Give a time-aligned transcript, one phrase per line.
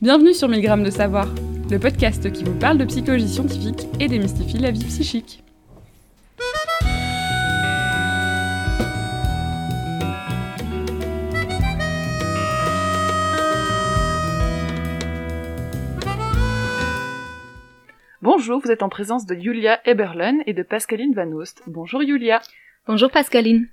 [0.00, 1.26] Bienvenue sur 1000 grammes de savoir,
[1.68, 5.42] le podcast qui vous parle de psychologie scientifique et démystifie la vie psychique.
[18.22, 21.64] Bonjour, vous êtes en présence de Julia Eberlen et de Pascaline Van Oost.
[21.66, 22.40] Bonjour Julia.
[22.86, 23.68] Bonjour Pascaline.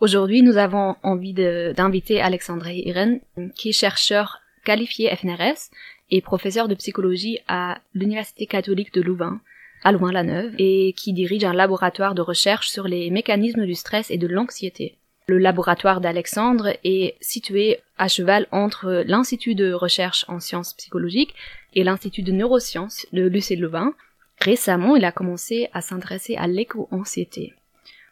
[0.00, 3.20] Aujourd'hui, nous avons envie d'inviter Alexandre Irène,
[3.54, 5.70] qui est chercheur qualifié FNRS
[6.10, 9.40] et professeur de psychologie à l'Université catholique de Louvain,
[9.82, 14.18] à Louvain-la-Neuve, et qui dirige un laboratoire de recherche sur les mécanismes du stress et
[14.18, 14.96] de l'anxiété.
[15.26, 21.34] Le laboratoire d'Alexandre est situé à cheval entre l'Institut de recherche en sciences psychologiques
[21.74, 23.94] et l'Institut de neurosciences de l'UC Louvain.
[24.40, 27.54] Récemment, il a commencé à s'intéresser à l'éco-anxiété.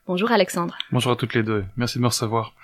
[0.07, 0.79] Bonjour Alexandre.
[0.91, 1.65] Bonjour à toutes les deux.
[1.77, 2.55] Merci de me recevoir.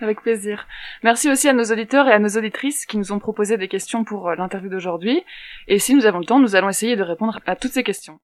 [0.00, 0.66] Avec plaisir.
[1.02, 4.02] Merci aussi à nos auditeurs et à nos auditrices qui nous ont proposé des questions
[4.02, 5.22] pour euh, l'interview d'aujourd'hui.
[5.68, 8.18] Et si nous avons le temps, nous allons essayer de répondre à toutes ces questions.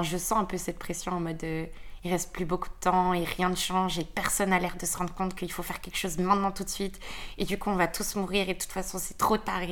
[0.00, 1.66] Je sens un peu cette pression en mode euh,
[2.04, 4.86] il reste plus beaucoup de temps et rien ne change et personne n'a l'air de
[4.86, 7.00] se rendre compte qu'il faut faire quelque chose maintenant tout de suite.
[7.38, 9.62] Et du coup, on va tous mourir et de toute façon, c'est trop tard.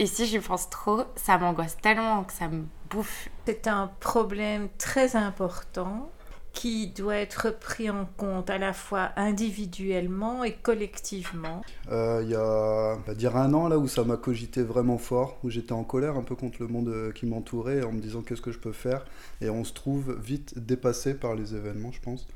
[0.00, 3.28] Et si je pense trop, ça m'angoisse tellement que ça me bouffe.
[3.46, 6.10] C'est un problème très important
[6.54, 11.62] qui doit être pris en compte à la fois individuellement et collectivement.
[11.90, 14.96] Euh, il y a, on va dire un an là où ça m'a cogité vraiment
[14.96, 18.00] fort, où j'étais en colère un peu contre le monde euh, qui m'entourait, en me
[18.00, 19.04] disant qu'est-ce que je peux faire,
[19.40, 22.26] et on se trouve vite dépassé par les événements, je pense.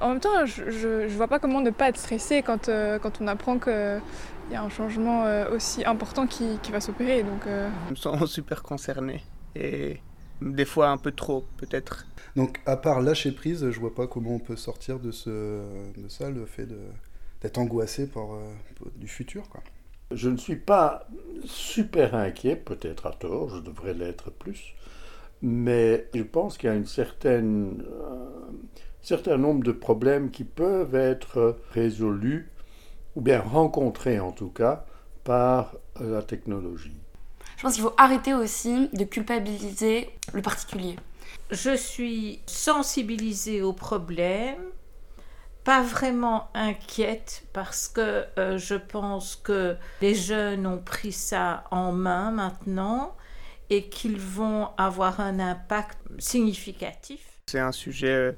[0.00, 3.20] en même temps, je, ne vois pas comment ne pas être stressé quand, euh, quand
[3.20, 3.98] on apprend que
[4.50, 7.22] il y a un changement aussi important qui, qui va s'opérer.
[7.22, 7.70] Donc, euh.
[7.86, 9.24] Je me sens super concerné
[9.56, 10.00] et
[10.44, 12.06] des fois un peu trop peut-être.
[12.36, 15.30] Donc à part lâcher prise, je vois pas comment on peut sortir de, ce,
[15.96, 16.68] de ça, le fait
[17.40, 18.44] d'être angoissé par, euh,
[18.96, 19.48] du futur.
[19.48, 19.62] Quoi.
[20.10, 21.08] Je ne suis pas
[21.44, 24.74] super inquiet, peut-être à tort, je devrais l'être plus,
[25.42, 28.52] mais je pense qu'il y a une certaine, un
[29.02, 32.50] certain nombre de problèmes qui peuvent être résolus
[33.16, 34.86] ou bien rencontré en tout cas
[35.22, 37.03] par la technologie.
[37.64, 40.96] Je pense qu'il faut arrêter aussi de culpabiliser le particulier.
[41.50, 44.58] Je suis sensibilisée au problème,
[45.64, 51.90] pas vraiment inquiète parce que euh, je pense que les jeunes ont pris ça en
[51.90, 53.16] main maintenant
[53.70, 57.22] et qu'ils vont avoir un impact significatif.
[57.46, 58.32] C'est un sujet euh,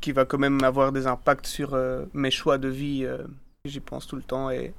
[0.00, 3.04] qui va quand même avoir des impacts sur euh, mes choix de vie.
[3.64, 4.72] J'y pense tout le temps et,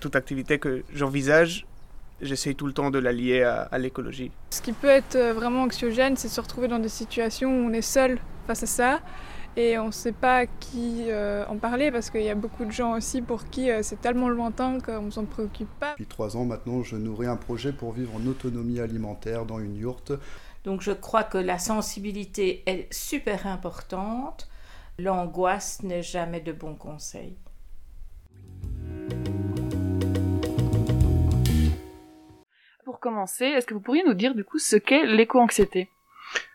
[0.00, 1.66] toute activité que j'envisage,
[2.20, 4.30] j'essaye tout le temps de la lier à, l'écologie.
[4.50, 7.72] Ce qui peut être euh, vraiment anxiogène, c'est se retrouver dans des situations où on
[7.72, 9.00] est seul face à ça
[9.56, 12.72] et on ne sait pas qui euh, en parler parce qu'il y a beaucoup de
[12.72, 15.92] gens aussi pour qui euh, c'est tellement lointain qu'on ne s'en préoccupe pas.
[15.92, 19.76] Depuis trois ans maintenant, je nourris un projet pour vivre en autonomie alimentaire dans une
[19.76, 20.12] yourte.
[20.64, 24.48] Donc je crois que la sensibilité est super importante.
[24.98, 27.36] L'angoisse n'est jamais de bon conseil.
[32.84, 35.88] Pour commencer, est-ce que vous pourriez nous dire du coup ce qu'est l'éco-anxiété?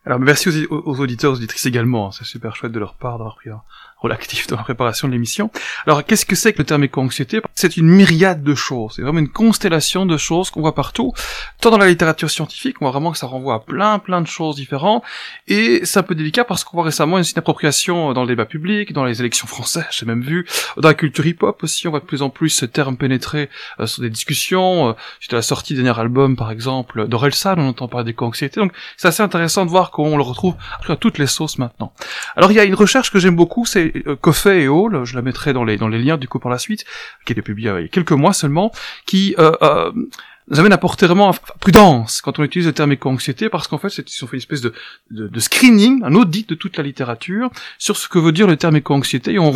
[0.06, 2.12] Alors merci aux, auditeurs, aux auditrices également, hein.
[2.12, 3.62] c'est super chouette de leur part d'avoir pris un
[3.98, 5.52] rôle actif dans la préparation de l'émission.
[5.86, 9.20] Alors qu'est-ce que c'est que le terme éco-anxiété C'est une myriade de choses, c'est vraiment
[9.20, 11.12] une constellation de choses qu'on voit partout,
[11.60, 14.28] tant dans la littérature scientifique, on voit vraiment que ça renvoie à plein plein de
[14.28, 15.04] choses différentes,
[15.48, 18.94] et c'est un peu délicat parce qu'on voit récemment une, appropriation dans le débat public,
[18.94, 22.06] dans les élections françaises, j'ai même vu, dans la culture hip-hop aussi, on voit de
[22.06, 23.50] plus en plus ce terme pénétrer
[23.80, 27.56] euh, sur des discussions, euh, suite à la sortie du dernier album par exemple d'Orelsan,
[27.58, 30.56] on entend parler d'éco-anxiété, donc c'est assez intéressant de voir qu'on le retrouve
[30.88, 31.92] à toutes les sauces maintenant.
[32.38, 35.16] Alors il y a une recherche que j'aime beaucoup, c'est euh, Coffey et Hall, je
[35.16, 36.86] la mettrai dans les dans les liens du coup par la suite,
[37.26, 38.72] qui été publiée il y a quelques mois seulement,
[39.06, 39.92] qui euh, euh,
[40.50, 43.90] nous amène à porter vraiment prudence quand on utilise le terme éco-anxiété, parce qu'en fait,
[43.98, 48.08] ils ont fait une espèce de, screening, un audit de toute la littérature sur ce
[48.08, 49.50] que veut dire le terme éco-anxiété, et on,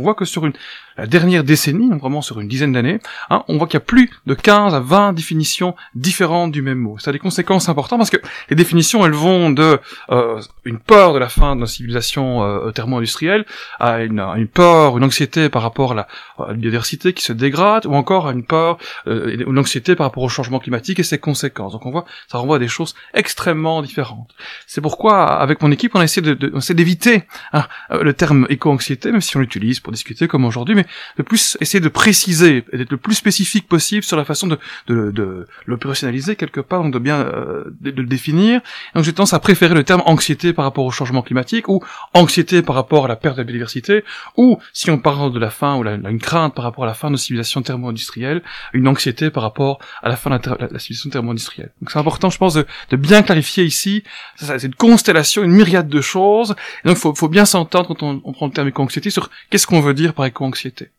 [0.00, 0.52] voit que sur une
[0.96, 3.80] la dernière décennie, donc vraiment sur une dizaine d'années, hein, on voit qu'il y a
[3.80, 6.98] plus de 15 à 20 définitions différentes du même mot.
[6.98, 8.18] Ça a des conséquences importantes parce que
[8.50, 9.78] les définitions, elles vont de
[10.10, 13.46] euh, une peur de la fin de la civilisation euh, thermo-industrielle
[13.80, 16.06] à une, une, peur, une anxiété par rapport à la,
[16.54, 20.28] biodiversité qui se dégrade, ou encore à une peur, euh, une anxiété par rapport au
[20.32, 21.72] changement climatique et ses conséquences.
[21.72, 24.34] Donc on voit, ça renvoie à des choses extrêmement différentes.
[24.66, 29.12] C'est pourquoi, avec mon équipe, on essaie de, de essaie d'éviter hein, le terme éco-anxiété,
[29.12, 30.86] même si on l'utilise pour discuter comme aujourd'hui, mais
[31.18, 34.58] de plus essayer de préciser et d'être le plus spécifique possible sur la façon de,
[34.88, 38.60] de, de l'opérationnaliser quelque part, donc de bien euh, de, le définir.
[38.94, 41.82] Donc j'ai tendance à préférer le terme anxiété par rapport au changement climatique ou
[42.14, 44.04] anxiété par rapport à la perte de la biodiversité
[44.36, 46.94] ou si on parle de la fin ou la, une crainte par rapport à la
[46.94, 48.42] fin de nos civilisations thermo-industrielles,
[48.72, 50.38] une anxiété par rapport à la la,
[50.70, 51.72] la, civilisation thermo-industrielle.
[51.80, 54.04] Donc c'est important, je pense, de, de, bien clarifier ici.
[54.36, 56.54] C'est une constellation, une myriade de choses.
[56.84, 59.66] Et donc faut, faut bien s'entendre quand on, on, prend le terme éco-anxiété sur qu'est-ce
[59.66, 60.90] qu'on veut dire par éco-anxiété.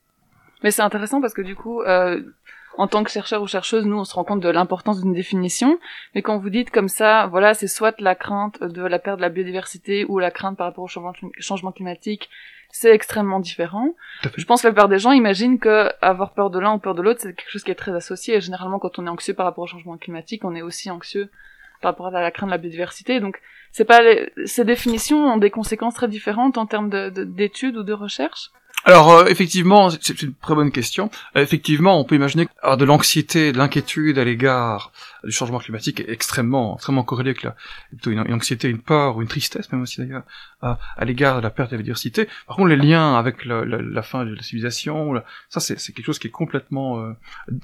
[0.64, 2.22] Mais c'est intéressant parce que du coup, euh,
[2.78, 5.78] en tant que chercheur ou chercheuse, nous, on se rend compte de l'importance d'une définition.
[6.16, 9.22] Mais quand vous dites comme ça, voilà, c'est soit la crainte de la perte de
[9.22, 12.30] la biodiversité ou la crainte par rapport au changement, climatique,
[12.72, 13.94] c'est extrêmement différent.
[14.36, 16.96] Je pense que la plupart des gens imaginent que avoir peur de l'un ou peur
[16.96, 18.36] de l'autre, c'est quelque chose qui est très associé.
[18.36, 21.30] Et généralement, quand on est anxieux par rapport au changement climatique, on est aussi anxieux
[21.82, 23.20] par rapport à la crainte de la biodiversité.
[23.20, 23.40] Donc,
[23.72, 24.02] c'est pas
[24.46, 28.50] ces définitions ont des conséquences très différentes en termes d'études ou de recherche.
[28.86, 31.10] Alors euh, effectivement, c'est une très bonne question.
[31.36, 34.92] Effectivement, on peut imaginer avoir de l'anxiété, de l'inquiétude à l'égard
[35.24, 37.56] du changement climatique extrêmement, extrêmement corrélé avec la,
[38.06, 40.24] une, anxiété, une peur ou une tristesse même aussi d'ailleurs
[40.62, 42.28] à, l'égard de la perte de la biodiversité.
[42.46, 45.14] Par contre, les liens avec la, fin de la civilisation,
[45.50, 47.14] ça c'est quelque chose qui est complètement euh,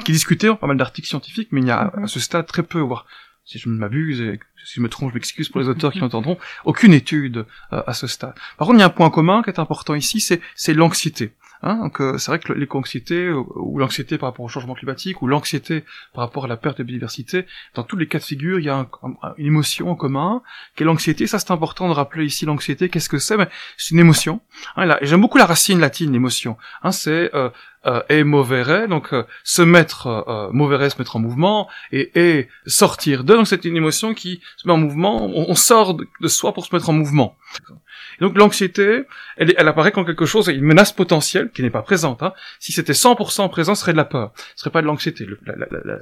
[0.06, 2.45] qui est discuté dans pas mal d'articles scientifiques, mais il y a à ce stade
[2.45, 3.06] très peu, voire
[3.50, 6.38] si je m'abuse, et si je me trompe, je m'excuse pour les auteurs qui l'entendront,
[6.66, 8.36] aucune étude euh, à ce stade.
[8.57, 11.34] Par contre, il y a un point commun qui est important ici, c'est l'anxiété.
[11.62, 15.28] Hein, donc euh, c'est vrai que l'éco-anxiété, ou l'anxiété par rapport au changement climatique, ou
[15.28, 18.66] l'anxiété par rapport à la perte de biodiversité, dans tous les cas de figure, il
[18.66, 18.88] y a
[19.38, 20.42] une émotion en commun,
[20.75, 21.25] qui est l'anxiété.
[21.28, 22.88] Ça c'est important de rappeler ici l'anxiété.
[22.88, 23.36] Qu'est-ce que c'est?
[23.36, 24.42] Ben, C'est une émotion.
[24.78, 26.56] Hein, J'aime beaucoup la racine latine, l'émotion.
[26.84, 27.50] Hein, c'est euh,
[27.86, 33.24] euh, et movere, donc se mettre, euh, movere, se mettre en mouvement, et, et sortir
[33.24, 33.36] de.
[33.36, 35.26] Donc c'est une émotion qui se met en mouvement.
[35.26, 37.38] On, sort de, de, soi pour se mettre en mouvement
[38.20, 39.04] donc l'anxiété,
[39.38, 42.22] elle, elle, apparaît comme quelque chose, une menace potentielle qui n'est pas présente.
[42.22, 42.34] Hein.
[42.60, 45.25] Si c'était 100% présent, ce serait de la peur, ce serait pas de l'anxiété.
[45.46, 46.00] La, la, la,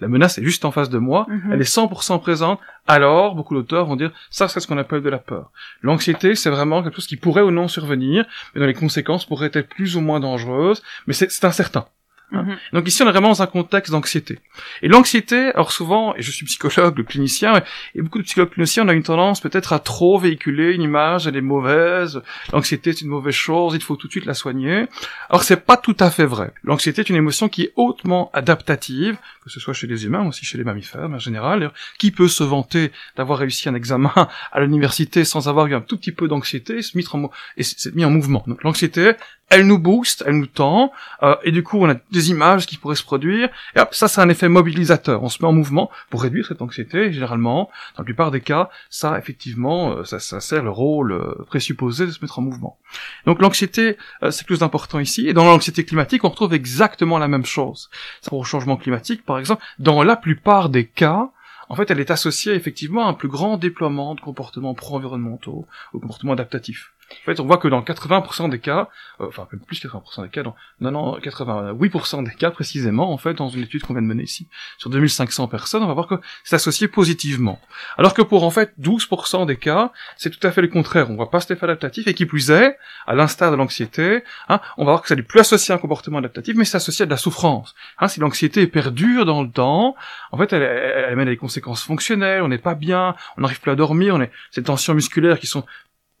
[0.00, 1.52] la, menace est juste en face de moi, mhm.
[1.52, 2.60] elle est 100% présente.
[2.86, 5.50] Alors, beaucoup d'auteurs vont dire, ça c'est ce qu'on appelle de la peur.
[5.82, 8.24] L'anxiété, c'est vraiment quelque chose qui pourrait ou non survenir,
[8.54, 11.88] mais dont les conséquences pourraient être plus ou moins dangereuses, mais c'est incertain.
[12.32, 12.42] Hein.
[12.42, 12.56] Mhm.
[12.74, 14.38] Donc ici, on est vraiment dans un contexte d'anxiété.
[14.82, 17.62] Et l'anxiété, alors souvent, et je suis psychologue, clinicien,
[17.94, 21.26] et beaucoup de psychologues cliniciens, on a une tendance peut-être à trop véhiculer une image,
[21.26, 22.20] elle est mauvaise,
[22.52, 24.86] l'anxiété c'est une mauvaise chose, il faut tout de suite la soigner.
[25.30, 26.52] Alors c'est pas tout à fait vrai.
[26.64, 30.28] L'anxiété est une émotion qui est hautement adaptative, que ce soit chez les humains, ou
[30.28, 31.72] aussi chez les mammifères en général.
[31.98, 34.12] Qui peut se vanter d'avoir réussi un examen
[34.52, 37.62] à l'université sans avoir eu un tout petit peu d'anxiété et se mettre en, et
[37.62, 38.44] s'est mis en mouvement.
[38.46, 39.12] Donc l'anxiété,
[39.50, 40.92] elle nous booste, elle nous tend,
[41.22, 44.08] euh, et du coup on a des images qui pourraient se produire, et hop, ça
[44.08, 47.70] c'est un effet mobilisateur, on se met en mouvement pour réduire cette anxiété, et généralement,
[47.96, 52.10] dans la plupart des cas, ça effectivement, euh, ça, sert le rôle euh, présupposé de
[52.10, 52.78] se mettre en mouvement.
[53.26, 53.96] Donc l'anxiété,
[54.30, 57.90] c'est plus important ici, et dans l'anxiété climatique, on retrouve exactement la même chose.
[58.26, 61.30] Pour le changement climatique, par exemple, dans la plupart des cas,
[61.68, 66.00] en fait, elle est associée effectivement à un plus grand déploiement de comportements pro-environnementaux ou
[66.00, 66.92] comportements adaptatifs.
[67.10, 68.88] En fait, on voit que dans 80% des cas,
[69.20, 73.18] euh, enfin même plus 80% des cas, dans non, non, 88% des cas précisément, en
[73.18, 74.46] fait, dans une étude qu'on vient de mener ici,
[74.76, 77.60] sur 2500 personnes, on va voir que c'est associé positivement.
[77.96, 81.10] Alors que pour en fait 12% des cas, c'est tout à fait le contraire.
[81.10, 82.76] On voit pas cet effet adaptatif et qui plus est,
[83.06, 85.80] à l'instar de l'anxiété, hein, on va voir que ça n'est plus associé à un
[85.80, 87.74] comportement adaptatif, mais c'est associé à de la souffrance.
[87.98, 89.96] Hein, si l'anxiété perdure dans le temps,
[90.30, 93.42] en fait, elle, elle, elle amène à des conséquences fonctionnelles, on n'est pas bien, on
[93.42, 95.64] n'arrive plus à dormir, on est ces tensions musculaires qui sont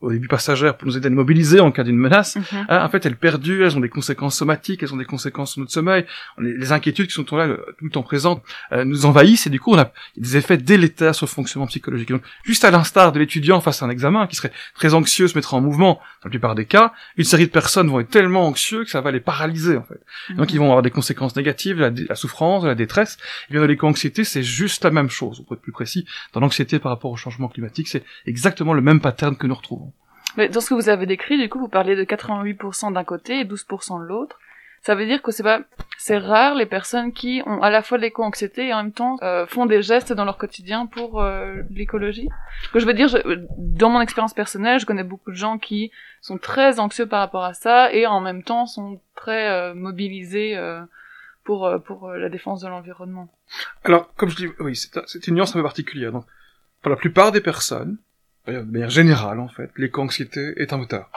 [0.00, 2.66] au début passagères pour nous aider à nous mobiliser en cas d'une menace, mhm.
[2.68, 5.60] hein, en fait elles perdurent, elles ont des conséquences somatiques, elles ont des conséquences sur
[5.60, 6.04] notre sommeil,
[6.38, 8.42] les, inquiétudes qui sont là tout le temps présentes
[8.72, 12.10] euh, nous envahissent et du coup on a des effets délétères sur le fonctionnement psychologique.
[12.10, 15.36] Donc juste à l'instar de l'étudiant face à un examen qui serait très anxieux, se
[15.36, 18.46] mettre en mouvement, dans la plupart des cas, une série de personnes vont être tellement
[18.46, 20.00] anxieux que ça va les paralyser en fait.
[20.36, 23.18] Donc ils vont avoir des conséquences négatives, la, la souffrance, la détresse.
[23.48, 26.06] Et bien dans l'éco-anxiété c'est juste la même chose, pour être plus précis.
[26.34, 29.87] Dans l'anxiété par rapport au changement climatique, c'est exactement le même pattern que nous retrouvons.
[30.36, 33.40] Mais dans ce que vous avez décrit, du coup, vous parlez de 88% d'un côté
[33.40, 34.38] et 12% de l'autre.
[34.82, 35.60] Ça veut dire que c'est pas,
[35.98, 39.44] c'est rare les personnes qui ont à la fois l'éco-anxiété et en même temps euh,
[39.46, 42.28] font des gestes dans leur quotidien pour euh, l'écologie.
[42.72, 43.08] Que je veux dire,
[43.56, 47.44] dans mon expérience personnelle, je connais beaucoup de gens qui sont très anxieux par rapport
[47.44, 50.56] à ça et en même temps sont très euh, mobilisés
[51.42, 53.28] pour pour la défense de l'environnement.
[53.84, 56.12] Alors, comme je dis, oui, c'est une nuance un peu particulière.
[56.12, 56.24] Donc,
[56.82, 57.98] pour la plupart des personnes,
[58.52, 61.08] de manière générale en fait, l'éco-anxiété est un moteur.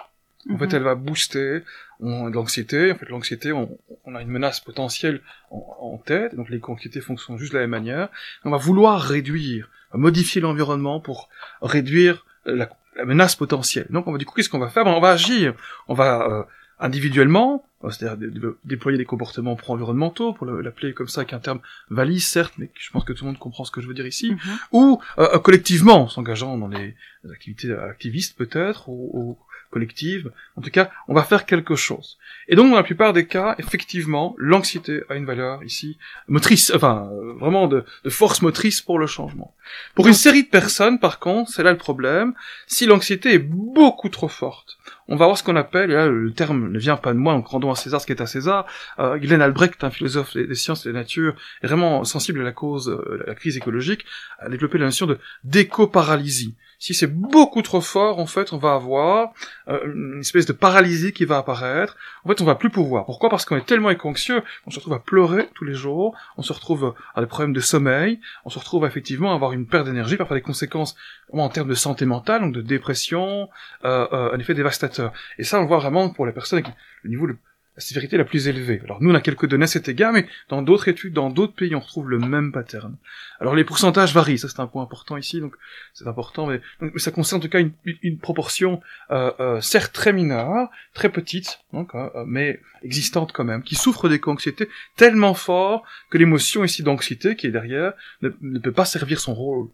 [0.49, 0.75] En fait, Mhm.
[0.75, 1.61] elle va booster
[1.99, 2.91] l'anxiété.
[2.91, 5.21] En fait, l'anxiété, on, on a une menace potentielle
[5.51, 8.09] en, en tête, donc l'éco-anxiété fonctionne juste de la même manière.
[8.43, 11.29] On va vouloir réduire, modifier l'environnement pour
[11.61, 13.85] réduire euh, la, la menace potentielle.
[13.91, 14.83] Donc, on va du coup, qu'est-ce qu'on va faire?
[14.83, 15.53] Ben, On va agir.
[15.87, 16.43] On va euh,
[16.79, 21.33] individuellement, euh, c'est-à-dire dé- dé- déployer des comportements pro-environnementaux, pour le- l'appeler comme ça, avec
[21.33, 21.59] un terme
[21.89, 24.05] valise, certes, mais je pense que tout le monde comprend ce que je veux dire
[24.05, 24.39] ici, Mhm.
[24.71, 26.95] ou euh, collectivement, en s'engageant dans des
[27.31, 29.37] activités activistes peut-être, ou, ou
[29.71, 30.31] collectives.
[30.55, 32.17] En tout cas, on va faire quelque chose.
[32.47, 35.97] Et donc, dans la plupart des cas, effectivement, l'anxiété a une valeur ici
[36.27, 39.55] motrice, enfin, euh, vraiment de, force motrice pour le changement.
[39.95, 42.33] Pour une série de personnes, par contre, c'est là le problème,
[42.67, 46.31] si l'anxiété est beaucoup trop forte, on va avoir ce qu'on appelle, et là le
[46.31, 48.65] terme ne vient pas de moi, donc rendons à César ce qui est à César,
[48.99, 52.41] euh, Glenn Albrecht, un philosophe des, des sciences et de la nature, est vraiment sensible
[52.41, 54.05] à la cause, euh, la crise écologique,
[54.39, 56.55] a développé la notion de d'éco-paralysie.
[56.81, 59.33] Si c'est beaucoup trop fort, en fait, on va avoir
[59.67, 61.95] euh, une espèce de paralysie qui va apparaître.
[62.25, 63.05] En fait, on va plus pouvoir.
[63.05, 63.29] Pourquoi?
[63.29, 66.51] Parce qu'on est tellement éco-anxieux, on se retrouve à pleurer tous les jours, on se
[66.51, 70.17] retrouve à des problèmes de sommeil, on se retrouve effectivement à avoir une perte d'énergie,
[70.17, 70.95] parfois des conséquences
[71.31, 73.47] en termes de santé mentale, donc de dépression,
[73.85, 75.13] euh, euh, un effet dévastateur.
[75.37, 76.73] Et ça, on le voit vraiment pour les personnes avec
[77.03, 77.37] le niveau de
[77.75, 78.81] la sévérité la plus élevée.
[78.83, 81.53] Alors nous, on a quelques données à cet égard, mais dans d'autres études, dans d'autres
[81.53, 82.95] pays, on retrouve le même pattern.
[83.39, 85.55] Alors les pourcentages varient, ça c'est un point important ici, donc
[85.93, 86.61] c'est important, mais,
[86.97, 87.59] ça concerne en tout cas
[88.03, 93.45] une, proportion euh, euh, certes très mineure, très petite, donc, euh, euh, mais existante quand
[93.45, 98.71] même, qui souffre d'éco-anxiété tellement fort que l'émotion ici d'anxiété qui est derrière ne peut
[98.71, 99.69] pas servir son rôle.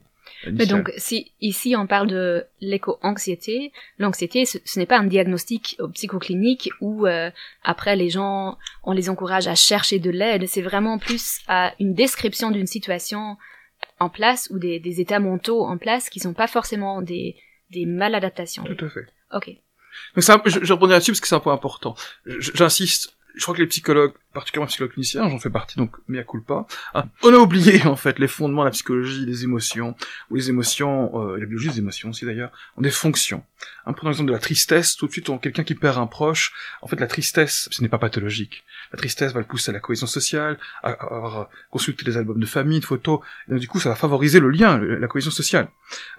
[0.51, 5.75] Mais donc, si ici on parle de l'éco-anxiété, l'anxiété, ce, ce n'est pas un diagnostic
[5.79, 7.32] euh, psychoclinique où euh,
[7.63, 10.48] après les gens, on les encourage à chercher de l'aide.
[10.48, 13.38] C'est vraiment plus à une description d'une situation
[14.00, 17.36] en place ou des, des états mentaux en place qui sont pas forcément des,
[17.72, 18.63] des maladaptations.
[18.63, 19.08] Tout à fait.
[19.34, 19.50] Ok.
[20.15, 21.96] Mais ça, je, je rebondis là-dessus parce que c'est un point important.
[22.25, 26.24] J'insiste, je crois que les psychologues, particulièrement les psychologues cliniciens, j'en fais partie, donc mea
[26.24, 26.65] culpa,
[26.96, 29.96] hein, on a oublié en fait les fondements de la psychologie, des émotions,
[30.29, 33.44] où les émotions, euh, la biologie des émotions aussi d'ailleurs, ont des fonctions.
[33.86, 36.53] Hein, prenons l'exemple de la tristesse, tout de suite, on quelqu'un qui perd un proche,
[36.82, 38.63] en fait la tristesse, ce n'est pas pathologique.
[38.91, 42.39] La tristesse va le pousser à la cohésion sociale, à, avoir euh, consulté des albums
[42.39, 45.32] de famille, de photos, et donc du coup ça va favoriser le lien, la cohésion
[45.32, 45.67] sociale.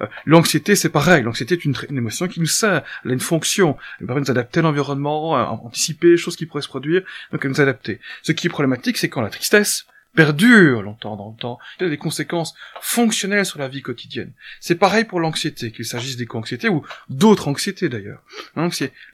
[0.00, 3.76] Euh, L'anxiété c'est pareil, l'anxiété est une, émotion qui nous sert, elle a une fonction,
[4.00, 5.30] elle permet de nous adapter à l'environnement,
[5.64, 8.00] anticiper les choses qui pourraient se produire, donc à nous adapter.
[8.22, 11.86] Ce qui est problématique, c'est quand la tristesse perdure longtemps dans le temps, il y
[11.86, 14.32] a des conséquences fonctionnelles sur la vie quotidienne.
[14.58, 18.22] C'est pareil pour l'anxiété, qu'il s'agisse d'éco-anxiété ou d'autres anxiétés d'ailleurs.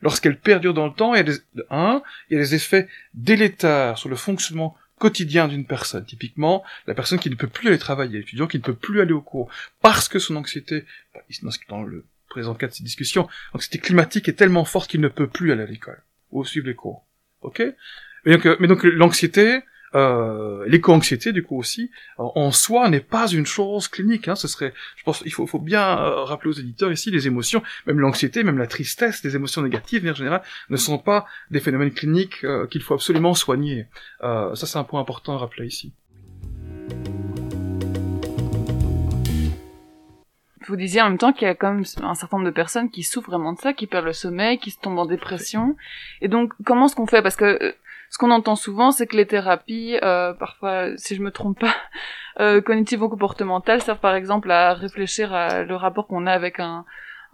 [0.00, 2.54] Lorsqu'elle perdure dans le temps, il y a des, de un, il y a des
[2.54, 6.06] effets délétères sur le fonctionnement quotidien d'une personne.
[6.06, 9.12] Typiquement, la personne qui ne peut plus aller travailler, l'étudiant qui ne peut plus aller
[9.12, 9.50] au cours,
[9.82, 10.86] parce que son anxiété,
[11.68, 15.28] dans le présent cas de cette discussion, l'anxiété climatique est tellement forte qu'il ne peut
[15.28, 17.03] plus aller à l'école ou suivre les cours.
[17.44, 17.62] Ok
[18.24, 19.60] mais donc, euh, mais donc l'anxiété,
[19.94, 24.28] euh, l'éco-anxiété du coup aussi, en en soi n'est pas une chose clinique.
[24.28, 27.26] Hein, ce serait, je pense, il faut, faut bien euh, rappeler aux éditeurs ici, les
[27.26, 31.60] émotions, même l'anxiété, même la tristesse, les émotions négatives en général, ne sont pas des
[31.60, 33.86] phénomènes cliniques euh, qu'il faut absolument soigner.
[34.22, 35.92] Euh, ça c'est un point important à rappeler ici.
[40.66, 42.90] Vous disiez en même temps qu'il y a quand même un certain nombre de personnes
[42.90, 45.76] qui souffrent vraiment de ça, qui perdent le sommeil, qui se tombent en dépression.
[46.20, 47.22] Et donc, comment est-ce qu'on fait?
[47.22, 47.72] Parce que euh,
[48.10, 51.74] ce qu'on entend souvent, c'est que les thérapies, euh, parfois, si je me trompe pas,
[52.40, 56.84] euh, cognitivo-comportementales servent par exemple à réfléchir à le rapport qu'on a avec un,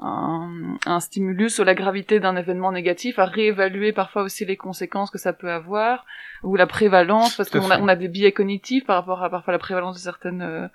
[0.00, 5.10] un, un stimulus ou la gravité d'un événement négatif, à réévaluer parfois aussi les conséquences
[5.10, 6.06] que ça peut avoir,
[6.42, 9.52] ou la prévalence, parce qu'on a, on a des biais cognitifs par rapport à parfois
[9.52, 10.42] la prévalence de certaines...
[10.42, 10.68] euh,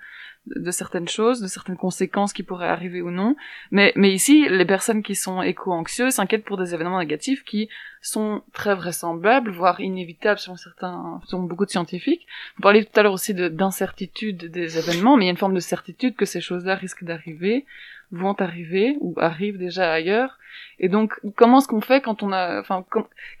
[0.54, 3.34] de certaines choses, de certaines conséquences qui pourraient arriver ou non.
[3.72, 7.68] Mais, mais ici, les personnes qui sont éco-anxieuses s'inquiètent pour des événements négatifs qui
[8.00, 12.26] sont très vraisemblables, voire inévitables selon certains, selon beaucoup de scientifiques.
[12.56, 15.36] Vous parliez tout à l'heure aussi de- d'incertitude des événements, mais il y a une
[15.36, 17.66] forme de certitude que ces choses-là risquent d'arriver,
[18.12, 20.38] vont arriver, ou arrivent déjà ailleurs.
[20.78, 22.84] Et donc, comment est-ce qu'on fait quand on a, enfin,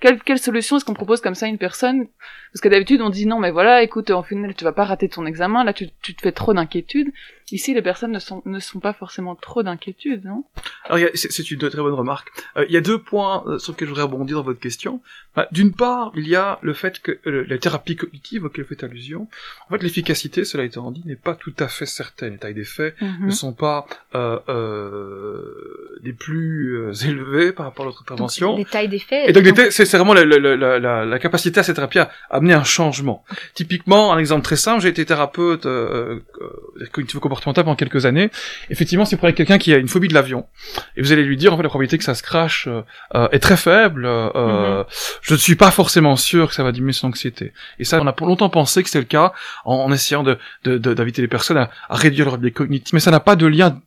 [0.00, 2.06] quelle, quelle solution est-ce qu'on propose comme ça à une personne?
[2.52, 5.08] Parce que d'habitude, on dit non, mais voilà, écoute, en final, tu vas pas rater
[5.08, 7.12] ton examen, là, tu, tu te fais trop d'inquiétude.
[7.52, 10.44] Ici, les personnes ne sont, ne sont pas forcément trop d'inquiétude, non?
[10.84, 12.28] Alors, c'est une très bonne remarque.
[12.56, 15.00] Euh, il y a deux points euh, sur lesquels je voudrais rebondir dans votre question.
[15.36, 18.70] Bah, D'une part, il y a le fait que euh, la thérapie cognitive auquel vous
[18.70, 19.28] faites allusion,
[19.68, 22.32] en fait, l'efficacité, cela étant dit, n'est pas tout à fait certaine.
[22.32, 28.02] Les tailles des faits ne sont pas euh, des plus euh, par rapport à notre
[28.02, 28.56] intervention.
[28.56, 29.28] les tailles des faits.
[29.28, 32.54] Et donc, c'est vraiment la, la, la, la, la capacité à cette thérapie à amener
[32.54, 33.24] un changement.
[33.54, 38.30] Typiquement, un exemple très simple, j'ai été thérapeute euh, euh, cognitivo-comportemental pendant quelques années.
[38.70, 40.46] Effectivement, si vous prenez quelqu'un qui a une phobie de l'avion,
[40.96, 42.82] et vous allez lui dire, en fait, la probabilité que ça se crache euh,
[43.14, 45.18] euh est très faible, euh, mm-hmm.
[45.22, 47.52] je ne suis pas forcément sûr que ça va diminuer son anxiété.
[47.78, 49.32] Et ça, on a pour longtemps pensé que c'était le cas
[49.64, 52.92] en, en essayant de d'inviter les personnes à, à réduire leur biais cognitif.
[52.92, 53.80] Mais ça n'a pas de lien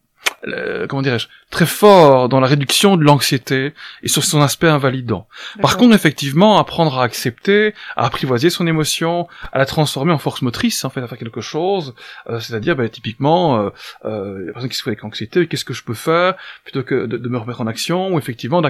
[0.48, 5.28] euh, comment dirais-je, très fort dans la réduction de l'anxiété et sur son aspect invalidant.
[5.62, 10.42] Par contre, effectivement, apprendre à accepter, à apprivoiser son émotion, à la transformer en force
[10.42, 11.96] motrice, en fait, à faire quelque chose,
[12.30, 13.70] euh, c'est-à-dire, ben, typiquement, euh,
[14.06, 17.06] euh, la personne qui se fait avec anxiété, qu'est-ce que je peux faire plutôt que
[17.06, 18.62] de, de me remettre en action, ou effectivement,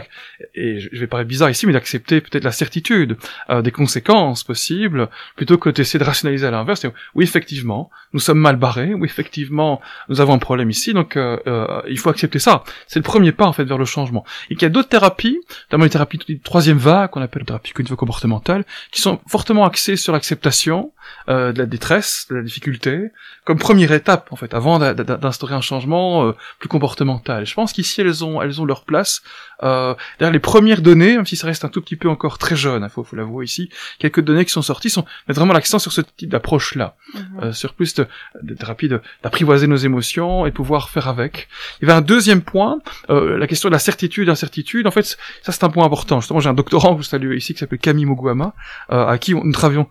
[0.56, 3.18] et je vais paraître bizarre ici, mais d'accepter peut-être la certitude
[3.50, 6.86] euh, des conséquences possibles, plutôt que d'essayer de rationaliser à l'inverse.
[7.16, 11.38] Oui, effectivement, nous sommes mal barrés, oui, effectivement, nous avons un problème ici, donc euh,
[11.60, 12.64] euh, il faut accepter ça.
[12.88, 14.26] C'est le premier pas en fait vers le changement.
[14.50, 17.72] Et qu'il y a d'autres thérapies, notamment les thérapies de troisième vague qu'on appelle thérapie
[17.72, 20.92] cognitivo-comportementale, qui sont fortement axées sur l'acceptation
[21.30, 23.12] euh, de la détresse, de la difficulté,
[23.46, 27.46] comme première étape en fait, avant d'instaurer un changement euh, plus comportemental.
[27.46, 29.22] je pense qu'ici elles ont elles ont leur place.
[29.64, 32.56] Euh, D'ailleurs les premières données, même si ça reste un tout petit peu encore très
[32.56, 35.54] jeune, il hein, faut, faut l'avouer ici, quelques données qui sont sorties sont mettent vraiment
[35.54, 37.24] l'accent sur ce type d'approche là, mhm.
[37.44, 38.08] euh, sur plus de,
[38.42, 41.48] de thérapie d'apprivoiser nos émotions et pouvoir faire avec.
[41.82, 44.88] Il y avait un deuxième point, euh, la question de la certitude, incertitude.
[44.88, 46.20] En fait, ça c'est un point important.
[46.22, 48.54] Justement, j'ai un doctorant que vous saluez ici qui s'appelle Camille Muguama,
[48.92, 49.88] euh, à qui nous travaillons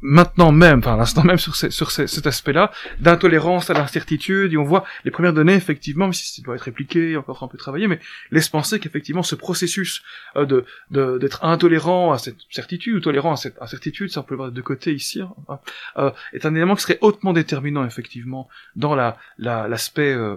[0.00, 4.64] maintenant même, enfin à l'instant même sur, sur cet aspect-là, d'intolérance à l'incertitude, et on
[4.64, 7.88] voit les premières données, effectivement, même si ça doit être répliqué, encore un peu travaillé,
[7.88, 7.98] mais
[8.30, 10.02] laisse penser qu'effectivement ce processus
[10.36, 14.34] euh, de d'être intolérant à cette certitude, ou tolérant à cette incertitude, ça on peut
[14.34, 15.58] le voir de côtés ici, hein,
[15.96, 20.12] euh, est un élément qui serait hautement déterminant, effectivement, dans la l'aspect...
[20.12, 20.36] euh,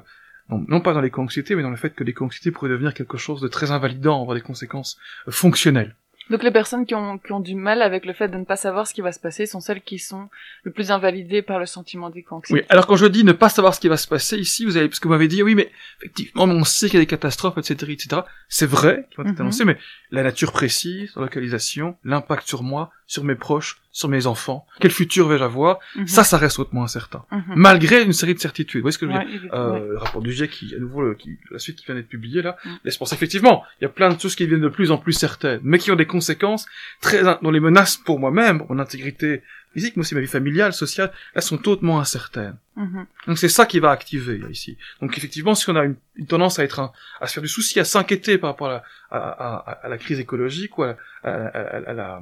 [0.49, 3.47] non, pas dans l'éco-anxiété, mais dans le fait que l'éco-anxiété pourrait devenir quelque chose de
[3.47, 4.97] très invalidant, avoir des conséquences
[5.27, 5.95] euh, fonctionnelles.
[6.29, 8.55] Donc les personnes qui ont, qui ont du mal avec le fait de ne pas
[8.55, 10.29] savoir ce qui va se passer sont celles qui sont
[10.63, 12.61] le plus invalidées par le sentiment d'éco-anxiété.
[12.61, 14.77] Oui, alors quand je dis ne pas savoir ce qui va se passer ici, vous
[14.77, 17.07] avez, parce que vous m'avez dit, oui, mais effectivement, on sait qu'il y a des
[17.07, 18.21] catastrophes, etc., etc.
[18.47, 19.41] C'est vrai, qui vont être mhm.
[19.41, 19.77] annoncées, mais
[20.11, 24.91] la nature précise, la localisation, l'impact sur moi, sur mes proches, sur mes enfants, quel
[24.91, 26.07] futur vais-je avoir, mhm.
[26.07, 27.25] ça, ça reste hautement incertain.
[27.31, 27.53] Mhm.
[27.55, 28.81] Malgré une série de certitudes.
[28.81, 29.49] Vous voyez ce que je veux dire?
[29.51, 32.07] Euh, Le rapport du GIEC, qui, à nouveau, le, qui, la suite qui vient d'être
[32.07, 32.69] publiée là, mm.
[32.85, 35.13] laisse penser effectivement, il y a plein de choses qui deviennent de plus en plus
[35.13, 36.67] certaines, mais qui ont des conséquences
[37.01, 39.41] très, dont les menaces pour moi-même, mon intégrité
[39.73, 42.57] physique, mais aussi ma vie familiale, sociale, là, sont hautement incertaines.
[42.75, 43.07] Mhm.
[43.25, 44.77] Donc c'est ça qui va activer ici.
[45.01, 45.95] Donc effectivement, si on a une,
[46.27, 48.83] tendance à être un, à se faire du souci, à s'inquiéter par rapport à la,
[49.09, 52.21] à, à, la crise écologique ou à, à la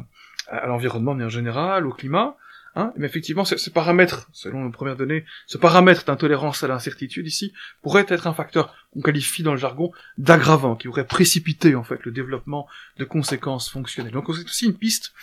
[0.49, 2.35] à l'environnement en général, au climat,
[2.75, 7.53] hein, mais effectivement, ce, paramètre, selon nos premières données, ce paramètre d'intolérance à l'incertitude ici
[7.81, 12.03] pourrait être un facteur qu'on qualifie dans le jargon d'aggravant, qui aurait précipité en fait
[12.05, 14.13] le développement de conséquences fonctionnelles.
[14.13, 15.13] Donc c'est aussi une piste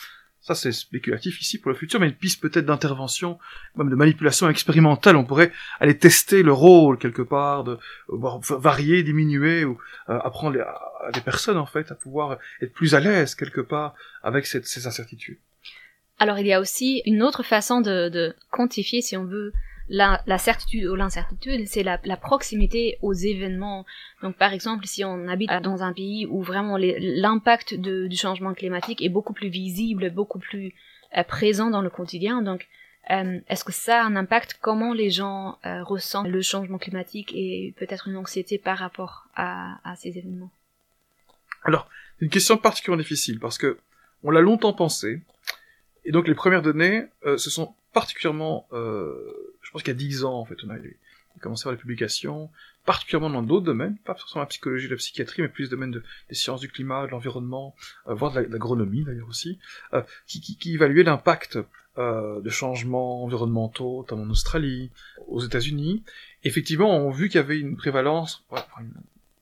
[0.45, 3.39] ça c'est spéculatif ici pour le futur, mais une piste peut-être d'intervention,
[3.77, 5.17] même de manipulation expérimentale.
[5.17, 7.79] On pourrait aller tester le rôle quelque part, de
[8.11, 9.79] varier, diminuer, ou
[10.11, 13.95] euh, apprendre à, des personnes en fait à pouvoir être plus à l'aise quelque part
[14.23, 15.39] avec ces incertitudes.
[16.19, 19.55] Alors il y a aussi une autre façon de, de quantifier, si on veut,
[19.89, 23.85] la, la certitude ou l'incertitude, c'est la, la, proximité aux événements.
[24.23, 29.03] Donc par exemple, si on habite dans un pays où vraiment l'impact du changement climatique
[29.03, 30.75] est beaucoup plus visible, beaucoup plus
[31.17, 32.67] euh, présent dans le quotidien, donc
[33.11, 34.59] euh, est-ce que ça a un impact?
[34.61, 39.79] Comment les gens euh, ressentent le changement climatique et peut-être une anxiété par rapport à,
[39.85, 40.51] à ces événements?
[41.65, 43.79] Alors, c'est une question particulièrement difficile parce que
[44.23, 45.21] on l'a longtemps pensé,
[46.07, 50.25] et donc les premières données euh, se sont particulièrement euh, pense qu'il y a dix
[50.25, 50.77] ans, en fait, on a,
[51.41, 52.49] commencé à voir les publications,
[52.87, 56.37] particulièrement dans d'autres domaines, pas forcément la psychologie, la psychiatrie, mais plus domaine de, des
[56.37, 57.75] sciences du climat, de l'environnement,
[58.07, 59.59] euh, voire de l'agronomie d'ailleurs aussi,
[59.93, 61.59] euh, qui, qui, qui évaluait l'impact
[61.99, 64.91] euh, de changements environnementaux, notamment en Australie,
[65.27, 66.05] aux États-Unis.
[66.45, 68.45] Effectivement, on a vu qu'il y avait une prévalence,
[68.79, 68.93] une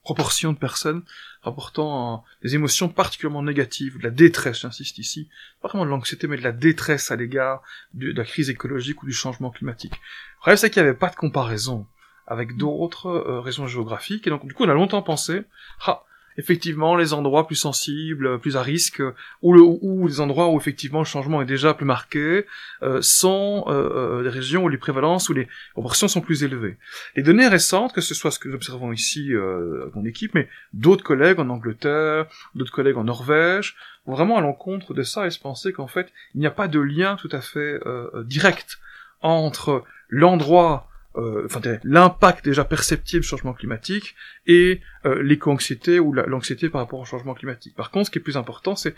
[0.03, 1.03] proportion de personnes
[1.41, 5.29] rapportant des émotions particulièrement négatives, de la détresse, j'insiste ici,
[5.61, 7.61] pas vraiment de l'anxiété, mais de la détresse à l'égard
[7.93, 9.93] de, la crise écologique ou du changement climatique.
[9.93, 11.87] Le problème, c'est qu'il n'y avait pas de comparaison
[12.27, 15.43] avec d'autres euh, raisons géographiques, et donc du coup on a longtemps pensé,
[15.85, 16.03] ah,
[16.37, 19.01] effectivement les endroits plus sensibles, plus à risque,
[19.41, 22.45] ou, le, ou les endroits où effectivement le changement est déjà plus marqué,
[22.81, 26.77] euh, sont euh, euh, des régions où les prévalences ou les proportions sont plus élevées.
[27.15, 30.49] Les données récentes, que ce soit ce que nous observons ici euh, mon équipe, mais
[30.73, 35.29] d'autres collègues en Angleterre, d'autres collègues en Norvège, vont vraiment à l'encontre de ça et
[35.29, 38.79] se penser qu'en fait il n'y a pas de lien tout à fait euh, direct
[39.21, 44.15] entre l'endroit euh, enfin l'impact déjà perceptible du changement climatique
[44.47, 47.75] et euh, l'éco-anxiété ou l'anxiété par rapport au changement climatique.
[47.75, 48.95] Par contre, ce qui est plus important, c'est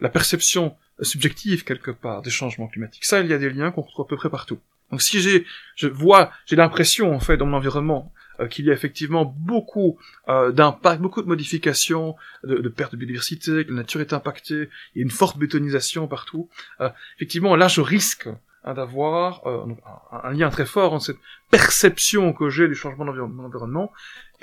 [0.00, 3.04] la perception subjective quelque part des changements climatiques.
[3.04, 4.60] Ça, il y a des liens qu'on retrouve à peu près partout.
[4.90, 8.70] Donc si j'ai, je vois, j'ai l'impression en fait dans mon environnement euh, qu'il y
[8.70, 9.98] a effectivement beaucoup
[10.28, 14.68] euh, d'impact, beaucoup de modifications, de, de, perte de biodiversité, que la nature est impactée,
[14.94, 16.48] il y a une forte bétonisation partout.
[16.80, 18.28] Euh, effectivement, là, je risque
[18.74, 19.64] d'avoir euh,
[20.10, 21.18] un, lien très fort entre cette
[21.50, 23.92] perception que j'ai du changement d'environnement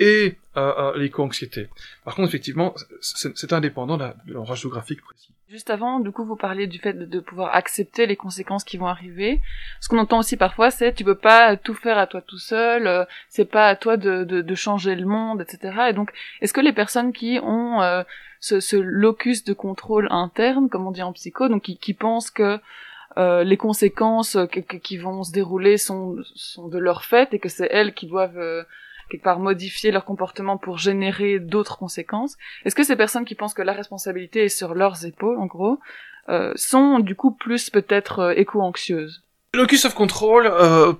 [0.00, 1.68] et euh, euh, l'éco-anxiété.
[2.04, 5.30] Par contre, effectivement, c'est indépendant de l'endroit géographique précis.
[5.48, 8.86] Juste avant, du coup, vous parlez du fait de, pouvoir accepter les conséquences qui vont
[8.86, 9.40] arriver.
[9.80, 12.86] Ce qu'on entend aussi parfois, c'est tu peux pas tout faire à toi tout seul,
[12.86, 15.88] euh, c'est pas à toi de, de, de, changer le monde, etc.
[15.90, 18.04] Et donc, est-ce que les personnes qui ont
[18.40, 22.30] ce, ce, locus de contrôle interne, comme on dit en psycho, donc qui, qui pensent
[22.30, 22.58] que
[23.16, 24.36] euh, les conséquences
[24.82, 28.38] qui vont se dérouler sont, sont de leur fait et que c'est elles qui doivent
[28.38, 28.64] euh,
[29.10, 32.36] quelque part modifier leur comportement pour générer d'autres conséquences.
[32.64, 35.78] Est-ce que ces personnes qui pensent que la responsabilité est sur leurs épaules, en gros,
[36.28, 39.22] euh, sont du coup plus peut-être éco-anxieuses?
[39.54, 40.44] Locus of control,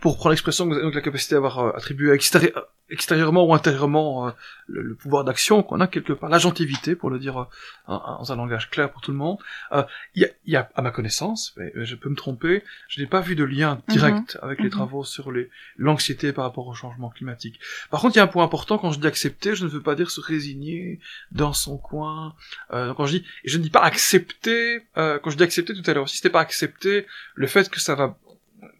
[0.00, 4.30] pour prendre l'expression que vous avez la capacité d'avoir attribué extérieur, extérieurement ou intérieurement euh,
[4.66, 7.44] le, pouvoir d'action qu'on a quelque part, l'agentivité pour le dire euh,
[7.88, 9.38] dans un langage clair pour tout le monde.
[9.72, 9.82] Euh,
[10.14, 13.36] il y, a, à ma connaissance, mais je peux me tromper, je n'ai pas vu
[13.36, 14.40] de lien direct mhm.
[14.42, 14.70] avec les mhm.
[14.70, 17.58] travaux sur les l'anxiété par rapport au changement climatique.
[17.90, 19.82] Par contre, il y a un point important quand je dis accepter, je ne veux
[19.82, 21.00] pas dire se résigner
[21.32, 22.34] dans son coin.
[22.70, 25.94] quand je dis, et je ne dis pas accepter, quand je dis accepter tout à
[25.94, 28.16] l'heure aussi, c'était pas accepter le fait que ça va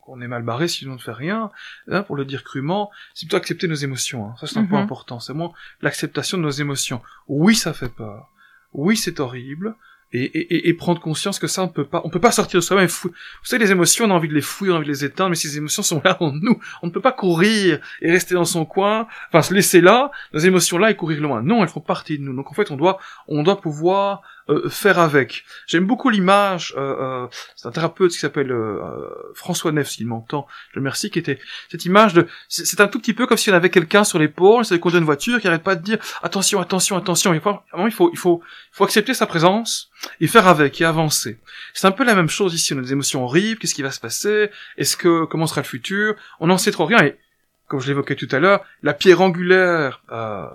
[0.05, 1.51] qu'on est mal barré si on ne fait rien,
[2.07, 4.27] pour le dire crûment, c'est plutôt accepter nos émotions.
[4.27, 4.35] Hein.
[4.39, 4.85] Ça, c'est un point mhm.
[4.85, 5.21] important.
[5.21, 7.01] C'est moins l'acceptation de nos émotions.
[7.29, 8.31] Oui, ça fait peur.
[8.73, 9.77] Oui, c'est horrible.
[10.13, 12.65] Et, et, et, prendre conscience que ça, on peut pas, on peut pas sortir de
[12.65, 12.87] soi-même.
[12.87, 13.11] Vous
[13.43, 15.31] savez, les émotions, on a envie de les fouiller, on a envie de les éteindre,
[15.31, 16.61] mais ces émotions sont là en nous.
[16.83, 20.39] On ne peut pas courir et rester dans son coin, enfin se laisser là, nos
[20.39, 21.43] émotions là et courir loin.
[21.43, 22.33] Non, elles font partie de nous.
[22.33, 25.45] Donc en fait, on doit, on doit pouvoir euh, faire avec.
[25.67, 27.27] J'aime beaucoup l'image, euh, euh,
[27.57, 28.55] c'est un thérapeute qui s'appelle
[29.35, 31.39] François Neff, s'il m'entend, je le remercie, qui était
[31.71, 34.65] cette image de, c'est un tout petit peu comme si on avait quelqu'un sur l'épaule,
[34.65, 37.35] c'est conduire une voiture qui arrête pas de dire attention, attention, attention.
[37.35, 41.39] Il faut, il faut, il faut accepter sa présence et faire avec et avancer.
[41.73, 42.75] C'est un peu la même chose ici.
[42.75, 43.59] On a des émotions horribles.
[43.61, 44.51] Qu'est-ce qui va se passer?
[44.77, 46.15] Est-ce que comment sera le futur?
[46.41, 47.03] On n'en sait trop rien.
[47.05, 47.17] Et
[47.69, 50.47] comme je l'évoquais tout à l'heure, la pierre angulaire euh,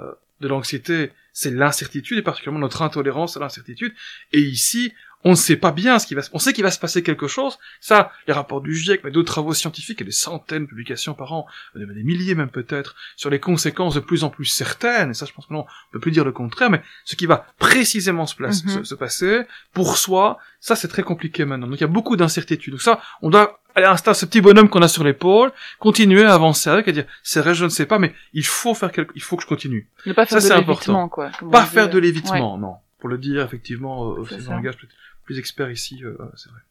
[0.42, 3.94] de l'anxiété, c'est l'incertitude et particulièrement notre intolérance à l'incertitude.
[4.34, 4.92] Et ici,
[5.24, 7.02] on ne sait pas bien ce qui va se, on sait qu'il va se passer
[7.02, 7.60] quelque chose.
[7.80, 11.32] Ça, les rapports du GIEC, mais d'autres travaux scientifiques et des centaines de publications par
[11.32, 15.12] an, des milliers même peut-être, sur les conséquences de plus en plus certaines.
[15.12, 17.26] Et ça, je pense que non, on peut plus dire le contraire, mais ce qui
[17.26, 18.84] va précisément se, mhm.
[18.84, 21.68] se, passer pour soi, ça c'est très compliqué maintenant.
[21.68, 22.74] Donc il y a beaucoup d'incertitudes.
[22.74, 26.34] Donc ça, on doit aller à ce petit bonhomme qu'on a sur l'épaule, continuer à
[26.34, 29.12] avancer avec, à dire, c'est vrai, je ne sais pas, mais il faut faire quelque,
[29.16, 29.90] il faut que je continue.
[30.06, 31.32] Ne pas faire ça, de l'évitement, quoi.
[31.52, 32.76] Pas faire de l'évitement, non.
[33.00, 34.78] Pour le dire, effectivement, euh, c'est un langage
[35.24, 36.62] plus expert ici, euh, c'est vrai.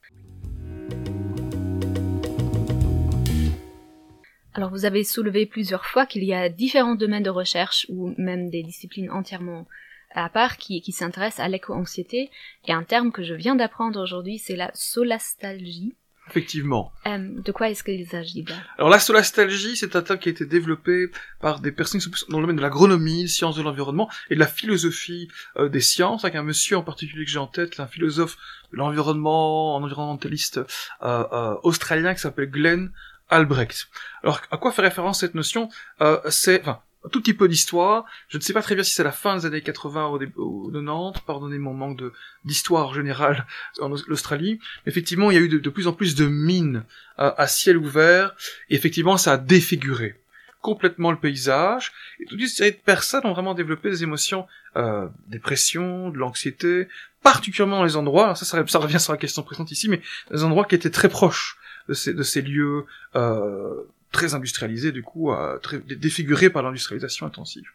[4.59, 8.51] Alors vous avez soulevé plusieurs fois qu'il y a différents domaines de recherche ou même
[8.51, 9.68] des disciplines entièrement
[10.11, 12.29] à part qui, qui s'intéressent à l'éco-anxiété
[12.66, 15.94] et un terme que je viens d'apprendre aujourd'hui c'est la solastalgie.
[16.31, 16.93] Effectivement.
[17.07, 18.45] Euh, de quoi est-ce qu'il s'agit
[18.77, 21.11] Alors la solastalgie, c'est un terme qui a été développé
[21.41, 24.41] par des personnes qui sont dans le domaine de l'agronomie, sciences de l'environnement et de
[24.41, 27.87] la philosophie euh, des sciences, avec un monsieur en particulier que j'ai en tête, un
[27.87, 28.37] philosophe
[28.73, 30.59] de l'environnement, un environnementaliste
[31.03, 32.91] euh, euh, australien qui s'appelle Glenn
[33.31, 33.88] Albrecht.
[34.23, 35.69] Alors à quoi fait référence cette notion?
[36.01, 38.04] Euh, C'est, enfin, un tout petit peu d'histoire.
[38.28, 40.72] Je ne sais pas très bien si c'est la fin des années 80 ou, ou
[40.72, 42.02] 90, pardonnez mon manque
[42.44, 43.46] d'histoire générale
[43.80, 44.58] en Australie.
[44.87, 46.84] Effectivement, il y a eu de, plus en plus de mines
[47.18, 48.34] euh, à ciel ouvert,
[48.68, 50.20] et effectivement, ça a défiguré
[50.61, 55.06] complètement le paysage, et toute une série de personnes ont vraiment développé des émotions, euh,
[55.28, 56.88] dépression, de l'anxiété,
[57.22, 60.00] particulièrement dans les endroits, ça, ça, revient sur la question présente ici, mais
[60.32, 61.58] des endroits qui étaient très proches
[61.88, 67.27] de ces, de ces lieux euh, très industrialisé du coup, euh, très défiguré par l'industrialisation
[67.27, 67.68] intensive.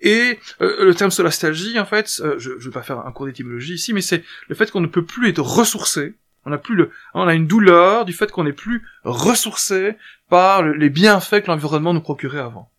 [0.00, 3.26] Et euh, le terme solastalgie, en fait, euh, je, je vais pas faire un cours
[3.26, 6.14] d'étymologie ici, mais c'est le fait qu'on ne peut plus être ressourcé.
[6.44, 9.96] On a plus le, on a une douleur du fait qu'on n'est plus ressourcé
[10.28, 12.70] par les bienfaits que l'environnement nous procurait avant.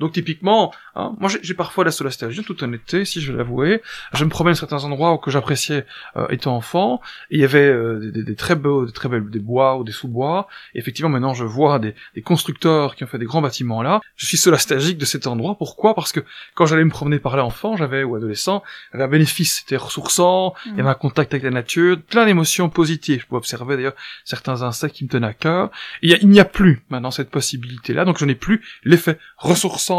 [0.00, 3.82] Donc typiquement, hein, moi j'ai parfois la solastalgie, toute honnêteté, si je vais l'avouer.
[4.14, 5.84] Je me promène à certains endroits que j'appréciais
[6.16, 9.28] euh, étant enfant, et il y avait euh, des, des, très beaux, des très belles,
[9.28, 10.48] des bois ou des sous-bois.
[10.74, 14.00] Et effectivement, maintenant je vois des, des, constructeurs qui ont fait des grands bâtiments là.
[14.16, 15.56] Je suis solastalgique de cet endroit.
[15.58, 15.94] Pourquoi?
[15.94, 16.20] Parce que
[16.54, 20.54] quand j'allais me promener par là enfant, j'avais ou adolescent, j'avais un bénéfice, c'était ressourçant,
[20.64, 23.20] il y avait un contact avec la nature, plein d'émotions positives.
[23.20, 25.70] Je peux observer d'ailleurs certains insectes qui me tenaient à cœur.
[26.02, 29.89] Et il n'y a, a, plus maintenant cette possibilité-là, donc je n'ai plus l'effet ressourçant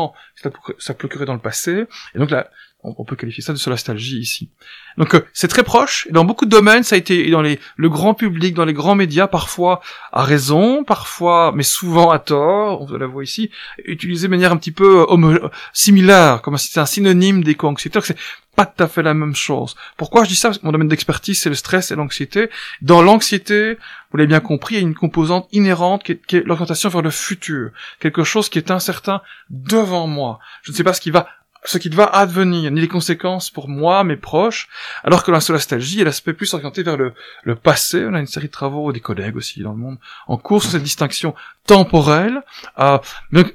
[0.78, 1.86] ça procurait dans le passé.
[2.16, 2.50] Et donc là,
[2.84, 4.50] on, peut qualifier ça de solastalgie ici.
[4.98, 6.08] Donc euh, c'est très proche.
[6.10, 8.74] Et dans beaucoup de domaines, ça a été dans les, le grand public, dans les
[8.74, 12.82] grands médias, parfois à raison, parfois, mais souvent à tort.
[12.82, 13.52] On la voit ici,
[13.86, 18.00] utilisé de manière un petit peu euh, similaire, comme si c'était un synonyme d'éco-anxiété.
[18.02, 18.18] C'est
[18.56, 19.76] pas tout à fait la même chose.
[19.96, 20.50] Pourquoi je dis ça?
[20.50, 22.50] Parce que mon domaine d'expertise, c'est le stress et l'anxiété.
[22.82, 23.78] Dans l'anxiété,
[24.12, 26.90] vous l'avez bien compris, il y a une composante inhérente qui est, qui est l'orientation
[26.90, 27.70] vers le futur.
[28.00, 30.40] Quelque chose qui est incertain devant moi.
[30.64, 31.28] Je ne sais pas ce qui va
[31.64, 34.68] ce qui va advenir, ni les conséquences pour moi, mes proches,
[35.04, 38.04] alors que la solastalgie est l'aspect plus orienté vers le, le passé.
[38.08, 39.98] On a une série de travaux, des collègues aussi dans le monde,
[40.28, 41.36] en cours sur cette distinction
[41.68, 42.42] temporelle,
[42.76, 43.02] à,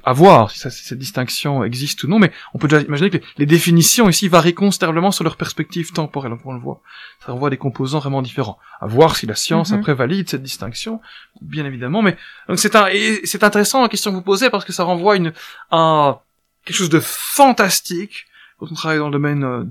[0.03, 3.45] à voir si cette distinction existe ou non, mais on peut déjà imaginer que les,
[3.45, 6.81] définitions ici varient considérablement sur leur perspective temporelle, donc on le voit.
[7.25, 8.57] Ça renvoie des composants vraiment différents.
[8.79, 9.79] À voir si la science mhm.
[9.79, 11.01] après valide cette distinction,
[11.41, 12.17] bien évidemment, mais
[12.47, 12.87] donc c'est un,
[13.25, 15.33] c'est intéressant la question que vous posez parce que ça renvoie une,
[15.71, 16.21] à,
[16.67, 18.25] quelque chose de fantastique
[18.59, 19.63] quand on travaille dans le domaine euh,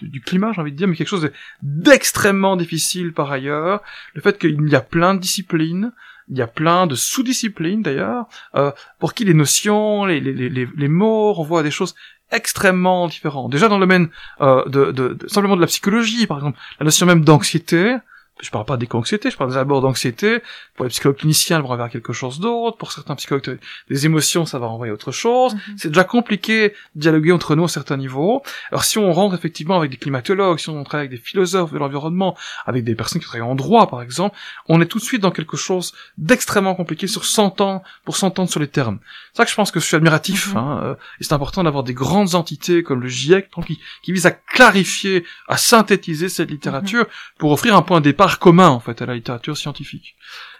[0.00, 1.30] du climat, j'ai envie de dire, mais quelque chose
[1.62, 3.82] d'extrêmement difficile par ailleurs.
[4.14, 5.92] Le fait qu'il y a plein de disciplines,
[6.28, 10.68] il y a plein de sous-disciplines d'ailleurs, euh, pour qui les notions, les, les, les,
[10.74, 11.94] les mots renvoient à des choses
[12.30, 13.52] extrêmement différentes.
[13.52, 14.08] Déjà dans le domaine
[14.40, 17.96] euh, de, de, de, simplement de la psychologie, par exemple, la notion même d'anxiété,
[18.40, 20.42] je parle pas d'éco-anxiété, je parle d'abord d'anxiété.
[20.74, 22.76] Pour les psychologues cliniciens, elle va vers quelque chose d'autre.
[22.76, 25.54] Pour certains psychologues des émotions, ça va renvoyer autre chose.
[25.54, 25.60] Mhm.
[25.78, 28.42] C'est déjà compliqué de dialoguer entre nous à certains niveaux.
[28.70, 31.78] Alors si on rentre effectivement avec des climatologues, si on travaille avec des philosophes de
[31.78, 34.36] l'environnement, avec des personnes qui travaillent en droit par exemple,
[34.68, 38.50] on est tout de suite dans quelque chose d'extrêmement compliqué sur 100 ans, pour s'entendre
[38.50, 38.98] sur les termes.
[39.32, 40.52] C'est ça que je pense que je suis admiratif.
[40.52, 40.56] Mhm.
[40.56, 44.26] hein, euh, et c'est important d'avoir des grandes entités comme le GIEC qui, qui visent
[44.26, 47.38] à clarifier, à synthétiser cette littérature mhm.
[47.38, 50.16] pour offrir un point de départ commun en fait à la littérature scientifique.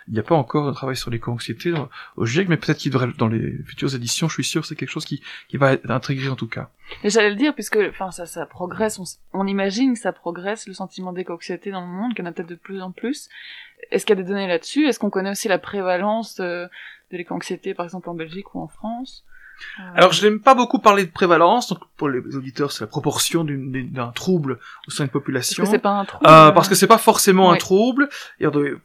[0.08, 1.74] Il n'y a pas encore de travail sur l'éco-anxiété
[2.16, 4.90] au GIEC, mais peut-être qu'il devrait dans les futures éditions, je suis sûr, c'est quelque
[4.90, 6.70] chose qui, qui va être intégré en tout cas.
[7.02, 9.00] Et j'allais le dire, puisque enfin ça, ça progresse,
[9.32, 12.32] on, imagine que ça progresse, le sentiment d'éco-anxiété dans le monde, qu'il y en a
[12.32, 13.28] peut-être de plus en plus.
[13.90, 14.86] Est-ce qu'il y a des données là-dessus?
[14.86, 16.68] Est-ce qu'on connaît aussi la prévalence de,
[17.10, 19.24] de l'éco-anxiété, par exemple en Belgique ou en France?
[19.80, 21.68] Euh, Alors, je n'aime pas beaucoup parler de prévalence.
[21.68, 25.62] Donc, pour les auditeurs, c'est la proportion d'un trouble au sein d'une population.
[25.62, 26.26] Parce que c'est pas un trouble.
[26.26, 28.08] Euh, parce que c'est pas forcément un trouble.
[28.42, 28.78] Euh,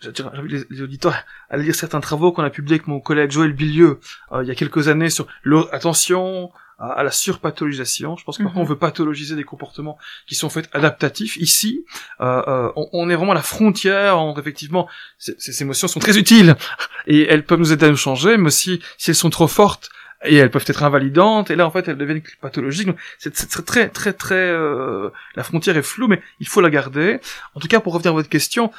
[0.00, 1.14] j'invite les, les, auditeurs
[1.50, 4.00] à lire certains travaux qu'on a publiés avec mon collègue Joël Bilieu
[4.32, 8.16] euh, il y a quelques années sur l'attention, à, la surpathologisation.
[8.16, 8.70] Je pense que parfois on mhm.
[8.70, 11.36] veut pathologiser des comportements qui sont faits adaptatifs.
[11.36, 11.84] Ici,
[12.20, 16.18] euh, euh, on, on, est vraiment à la frontière entre effectivement ces, émotions sont très
[16.18, 16.54] utiles
[17.06, 19.90] et elles peuvent nous aider à nous changer, mais aussi si elles sont trop fortes
[20.24, 22.88] et elles peuvent être invalidantes et là en fait elles deviennent pathologiques.
[23.18, 23.32] C'est
[23.64, 27.20] très très très euh, la frontière est floue, mais il faut la garder.
[27.54, 28.70] En tout cas, pour revenir à votre question,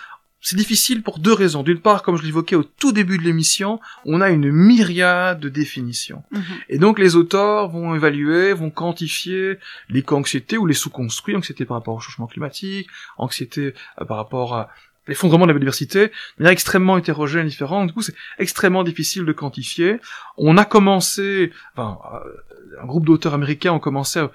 [0.42, 1.64] c'est difficile pour deux raisons.
[1.64, 5.50] D'une part, comme je l'évoquais au tout début de l'émission, on a une myriade de
[5.50, 6.24] définitions.
[6.32, 6.44] Mhm.
[6.70, 9.58] Et donc les auteurs vont évaluer, vont quantifier
[9.90, 14.56] les anxiétés ou les sous-construits, anxiété par rapport au changement climatique, anxiété euh, par rapport
[14.56, 14.70] à
[15.08, 17.88] l'effondrement de la biodiversité, de manière extrêmement hétérogène, différente.
[17.88, 20.00] Du coup, c'est extrêmement difficile de quantifier.
[20.38, 24.30] On a commencé, enfin, euh, un groupe d'auteurs américains ont commencé à,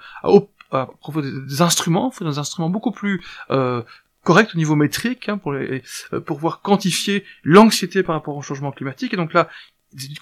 [0.71, 3.81] à, proposer des instruments, des instruments beaucoup plus euh,
[4.23, 5.83] correct au niveau métrique hein, pour, les,
[6.13, 9.13] euh, pour pouvoir quantifier l'anxiété par rapport au changement climatique.
[9.13, 9.49] Et donc là,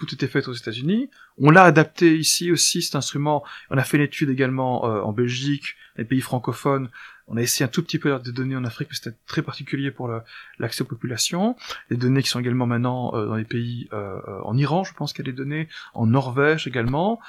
[0.01, 1.09] ont été faites aux États-Unis.
[1.37, 3.43] On l'a adapté ici aussi, cet instrument.
[3.69, 6.89] On a fait une étude également euh, en Belgique, les pays francophones,
[7.31, 9.89] on a essayé un tout petit peu de données en Afrique, mais c'était très particulier
[9.89, 10.11] pour
[10.59, 11.55] l'accès aux populations.
[11.89, 14.93] Les données qui sont également maintenant euh, dans les pays, euh, euh, en Iran, je
[14.93, 17.21] pense qu'il y a des données, en Norvège également,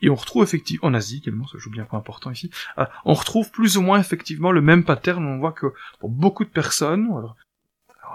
[0.00, 2.50] et on retrouve effectivement, en Asie également, ça joue bien un point important ici,
[3.04, 5.66] on retrouve plus ou moins effectivement le même pattern, on voit que
[6.00, 7.08] pour beaucoup de personnes,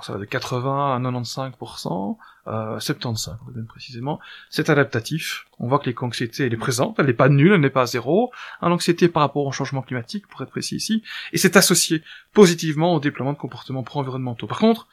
[0.03, 5.45] ça va de 80 à 95%, euh, 75 précisément, c'est adaptatif.
[5.59, 7.85] On voit que l'éco-anxiété, elle est présente, elle n'est pas nulle, elle n'est pas à
[7.85, 8.31] zéro.
[8.61, 11.03] L'anxiété par rapport au changement climatique, pour être précis ici,
[11.33, 12.03] et c'est associé
[12.33, 14.47] positivement au déploiement de comportements pro-environnementaux.
[14.47, 14.87] Par contre,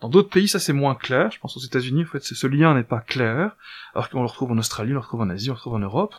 [0.00, 1.30] dans d'autres pays, ça c'est moins clair.
[1.32, 3.56] Je pense aux États-Unis, en fait, ce lien n'est pas clair.
[3.94, 5.80] Alors qu'on le retrouve en Australie, on le retrouve en Asie, on le retrouve en
[5.80, 6.14] Europe.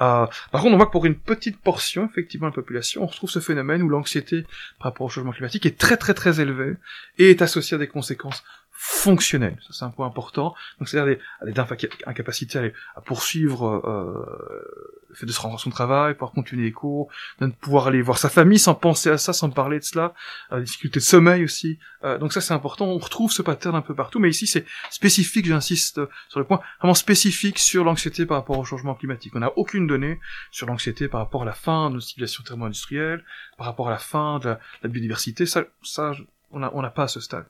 [0.00, 3.06] Euh, par contre, on voit que pour une petite portion, effectivement, de la population, on
[3.06, 4.42] retrouve ce phénomène où l'anxiété
[4.78, 6.76] par rapport au changement climatique est très très très élevée
[7.18, 8.44] et est associée à des conséquences
[8.76, 9.56] fonctionnel.
[9.60, 10.54] Ça, c'est un point important.
[10.78, 11.60] Donc, c'est-à-dire des, des
[12.06, 16.72] incapacités à, poursuivre euh, le fait de se rendre à son travail, pouvoir continuer les
[16.72, 17.08] cours,
[17.40, 20.12] de pouvoir aller voir sa famille sans penser à ça, sans parler de cela,
[20.50, 21.78] euh, difficultés de sommeil aussi.
[22.02, 22.86] Euh, donc ça, c'est important.
[22.86, 26.60] On retrouve ce pattern un peu partout, mais ici, c'est spécifique, j'insiste sur le point,
[26.80, 29.36] vraiment spécifique sur l'anxiété par rapport au changement climatique.
[29.36, 30.18] On n'a aucune donnée
[30.50, 33.24] sur l'anxiété par rapport à la fin de nos civilisations thermo-industrielles,
[33.56, 35.46] par rapport à la fin de la, biodiversité.
[35.46, 36.12] Ça, ça
[36.50, 37.46] on n'a on pas à ce stade.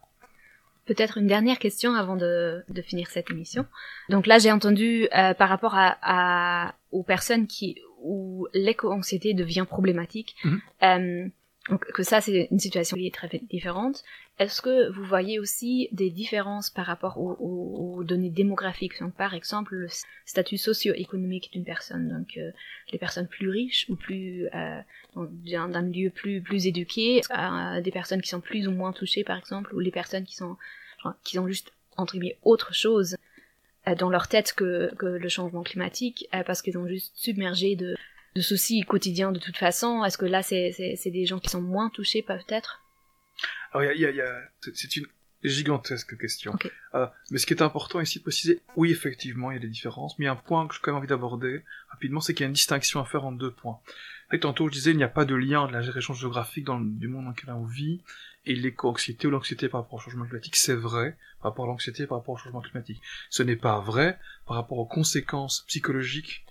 [0.86, 3.66] Peut-être une dernière question avant de, de finir cette émission.
[4.10, 9.64] Donc là, j'ai entendu euh, par rapport à, à, aux personnes qui où l'éco-anxiété devient
[9.68, 10.36] problématique.
[10.44, 10.60] Mhm.
[10.82, 11.28] Euh,
[11.70, 14.04] donc que ça, c'est une situation qui est très différente.
[14.38, 19.00] Est-ce que vous voyez aussi des différences par rapport aux, données démographiques?
[19.00, 19.88] Donc par exemple, le
[20.26, 22.08] statut socio-économique d'une personne.
[22.08, 22.50] Donc euh,
[22.92, 24.80] les personnes plus riches ou plus euh,
[25.16, 29.38] d'un milieu plus plus éduqué, euh, des personnes qui sont plus ou moins touchées par
[29.38, 30.56] exemple, ou les personnes qui sont
[31.22, 33.16] qui ont juste entre guillemets autre chose
[33.86, 37.76] euh, dans leur tête que, que le changement climatique euh, parce qu'ils ont juste submergé
[37.76, 37.94] de
[38.34, 40.04] de soucis quotidiens de toute façon?
[40.04, 40.72] Est-ce que là, c'est
[41.06, 42.82] des gens qui sont moins touchés, peut-être?
[43.72, 44.40] Alors, il y a, y a,
[44.72, 45.06] c'est une
[45.42, 46.56] gigantesque question.
[46.94, 49.68] Euh, mais ce qui est important ici de préciser, oui, effectivement, il y a des
[49.68, 52.34] différences, mais il y a un point que j'ai quand même envie d'aborder rapidement, c'est
[52.34, 53.78] qu'il y a une distinction à faire en deux points.
[54.32, 56.78] Et tantôt, je disais, il n'y a pas de lien de la région géographique dans
[56.78, 58.00] le, du monde dans lequel on vit
[58.46, 62.06] et l'éco-anxiété ou l'anxiété par rapport au changement climatique, c'est vrai par rapport à l'anxiété
[62.06, 63.00] par rapport au changement climatique.
[63.30, 66.44] Ce n'est pas vrai par rapport aux conséquences psychologiques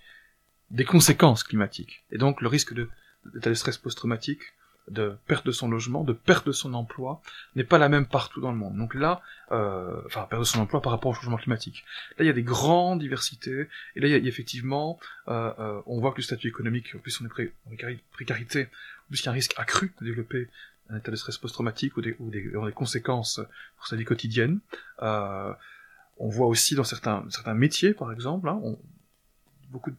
[0.70, 2.04] des conséquences climatiques.
[2.10, 2.88] Et donc le risque de
[3.32, 4.42] d'état de stress post-traumatique,
[4.88, 7.22] de perte de son logement, de perte de son emploi,
[7.56, 8.76] n'est pas la même partout dans le monde.
[8.76, 11.84] Donc là, euh, enfin, perte de son emploi par rapport au changement climatique.
[12.18, 14.98] Là, il y a des grandes diversités, et là, il y a, effectivement,
[15.28, 19.08] euh, euh, on voit que le statut économique, en plus on est en précarité, en
[19.08, 20.50] plus il y a un risque accru de développer
[20.90, 23.40] un état de stress post-traumatique ou des, ou des, des, conséquences
[23.76, 24.60] pour sa vie quotidienne.
[25.02, 25.52] Euh,
[26.18, 28.78] on voit aussi dans certains, certains métiers, par exemple, hein, on,
[29.70, 29.96] beaucoup de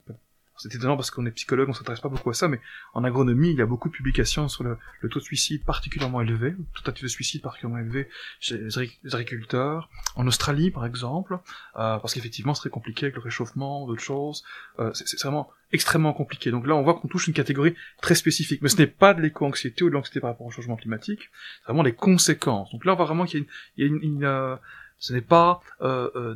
[0.57, 2.59] c'est étonnant parce qu'on est psychologue, on s'intéresse pas beaucoup à ça, mais
[2.93, 4.77] en agronomie, il y a beaucoup de publications sur le,
[5.09, 10.25] taux de suicide particulièrement élevé, le taux de suicide particulièrement élevé chez les agriculteurs, en
[10.27, 11.33] Australie par exemple,
[11.75, 14.43] euh, parce qu'effectivement c'est très compliqué avec le réchauffement, d'autres choses,
[14.79, 16.51] euh, c'est vraiment extrêmement compliqué.
[16.51, 19.21] Donc là on voit qu'on touche une catégorie très spécifique, mais ce n'est pas de
[19.21, 22.71] l'éco-anxiété ou de l'anxiété par rapport au changement climatique, c'est vraiment les conséquences.
[22.71, 23.45] Donc là on voit vraiment qu'il
[23.77, 24.23] y a une...
[24.23, 24.55] Euh,
[24.97, 25.59] ce n'est pas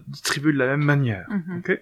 [0.08, 1.26] distribué de la même manière.
[1.30, 1.74] Mm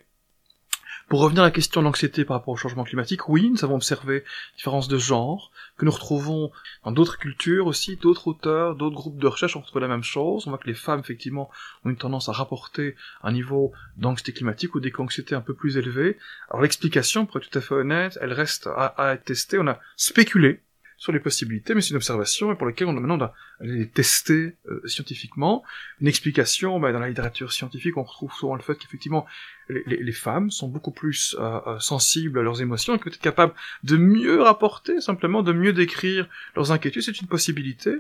[1.08, 3.76] pour revenir à la question de l'anxiété par rapport au changement climatique, oui, nous avons
[3.76, 4.26] observé
[4.58, 6.52] différences de genre, que nous retrouvons
[6.84, 10.46] dans d'autres cultures aussi, d'autres auteurs, d'autres groupes de recherche, on retrouve la même chose.
[10.48, 11.50] On voit que les femmes, effectivement,
[11.86, 16.18] ont une tendance à rapporter un niveau d'anxiété climatique ou d'éco-anxiété un peu plus élevé.
[16.50, 19.58] Alors l'explication, pour être tout à fait honnête, elle reste à, à être testée.
[19.60, 20.62] On a spéculé
[20.98, 23.32] sur les possibilités, mais c'est une observation et pour laquelle on maintenant
[23.62, 25.64] les tester euh, scientifiquement.
[26.02, 29.26] Une explication, bah, dans la littérature scientifique, on retrouve souvent le fait qu'effectivement
[29.70, 33.54] les, les, femmes sont beaucoup plus euh, euh, sensibles à leurs émotions et peut-être capables
[33.84, 37.04] de mieux rapporter, simplement de mieux décrire leurs inquiétudes.
[37.04, 37.92] C'est une possibilité.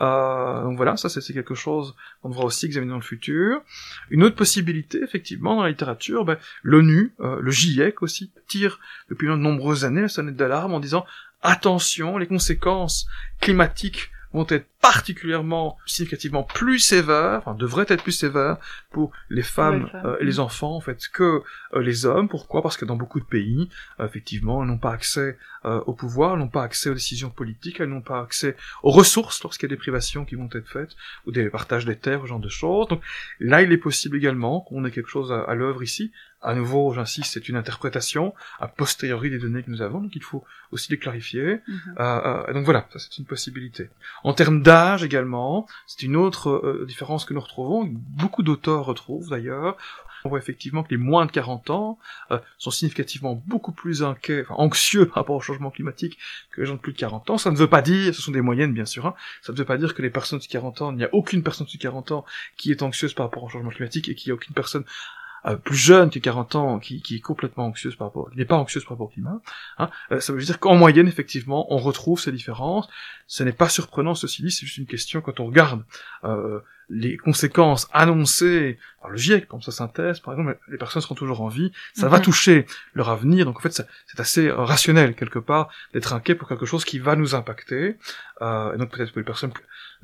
[0.00, 3.60] donc voilà, ça c'est quelque chose qu'on devra aussi examiner dans le futur.
[4.10, 8.78] Une autre possibilité, effectivement, dans la littérature, bah, l'ONU, le GIEC aussi, tire
[9.10, 11.04] depuis de nombreuses années la sonnette d'alarme en disant
[11.42, 13.06] attention, les conséquences
[13.40, 18.58] climatiques vont être particulièrement significativement plus sévères, enfin devraient être plus sévères
[18.90, 21.42] pour les femmes, euh, et les enfants en fait que
[21.74, 22.28] euh, les hommes.
[22.28, 22.62] Pourquoi?
[22.62, 23.68] Parce que dans beaucoup de pays,
[23.98, 25.38] euh, effectivement, elles n'ont pas accès
[25.86, 29.42] au pouvoir, elles n'ont pas accès aux décisions politiques, elles n'ont pas accès aux ressources
[29.42, 30.94] lorsqu'il y a des privations qui vont être faites
[31.26, 32.86] ou des partages des terres, ce genre de choses.
[32.86, 33.02] Donc
[33.40, 36.12] là, il est possible également qu'on ait quelque chose à l'œuvre ici
[36.46, 40.22] à nouveau, j'insiste, c'est une interprétation a posteriori des données que nous avons, donc il
[40.22, 41.60] faut aussi les clarifier.
[41.66, 41.80] Mhm.
[41.98, 43.90] Euh, euh, donc voilà, ça c'est une possibilité.
[44.22, 49.28] En termes d'âge également, c'est une autre euh, différence que nous retrouvons, beaucoup d'auteurs retrouvent
[49.28, 49.76] d'ailleurs.
[50.24, 51.98] On voit effectivement que les moins de 40 ans
[52.58, 56.18] sont significativement beaucoup plus inquiets, enfin, anxieux par rapport au changement climatique
[56.50, 57.38] que les gens de plus de 40 ans.
[57.38, 59.64] Ça ne veut pas dire, ce sont des moyennes bien sûr, hein, ça ne veut
[59.64, 62.12] pas dire que les personnes de 40 ans, il n'y a aucune personne de 40
[62.12, 62.24] ans
[62.56, 64.84] qui est anxieuse par rapport au changement climatique et qu'il n'y a aucune personne
[65.44, 68.44] euh, plus jeune que 40 ans, qui, qui est complètement anxieuse par rapport, qui n'est
[68.44, 69.40] pas anxieuse par rapport au climat,
[69.78, 72.88] hein, euh, ça veut dire qu'en moyenne, effectivement, on retrouve ces différences.
[73.26, 75.84] Ce n'est pas surprenant, ceci dit, c'est juste une question quand on regarde
[76.24, 81.14] euh, les conséquences annoncées par le GIEC, comme sa synthèse, par exemple, les personnes seront
[81.14, 82.24] toujours en vie, ça va mhm.
[82.24, 86.66] toucher leur avenir, donc en fait, c'est assez rationnel, quelque part, d'être inquiet pour quelque
[86.66, 87.96] chose qui va nous impacter,
[88.42, 89.52] euh, et donc peut-être que les personnes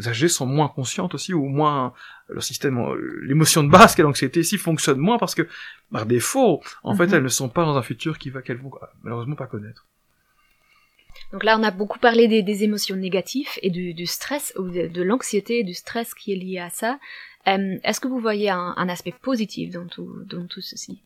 [0.06, 1.92] âgées sont moins conscientes aussi, ou moins
[2.28, 5.46] leur système, euh, l'émotion de base qu'est l'anxiété ici fonctionne moins parce que
[5.92, 7.14] par défaut, en fait, mhm.
[7.14, 9.86] elles ne sont pas dans un futur qui va qu'elles vont malheureusement pas connaître.
[11.32, 14.68] Donc là, on a beaucoup parlé des, des émotions négatives et du, du stress, ou
[14.68, 16.98] de, de l'anxiété, du stress qui est lié à ça.
[17.48, 21.02] Euh, Est-ce que vous voyez un, un, aspect positif dans tout, dans tout ceci?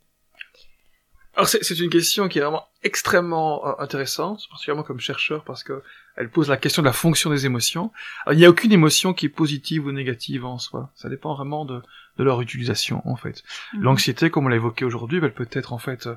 [1.34, 5.82] Alors c'est une question qui est vraiment extrêmement euh, intéressante, particulièrement comme chercheur, parce que
[6.16, 7.92] elle pose la question de la fonction des émotions.
[8.24, 10.90] Alors, il n'y a aucune émotion qui est positive ou négative en soi.
[10.94, 11.82] Ça dépend vraiment de,
[12.16, 13.42] de leur utilisation, en fait.
[13.74, 13.82] Mmh.
[13.82, 16.14] L'anxiété, comme on l'a évoqué aujourd'hui, elle peut être en fait euh,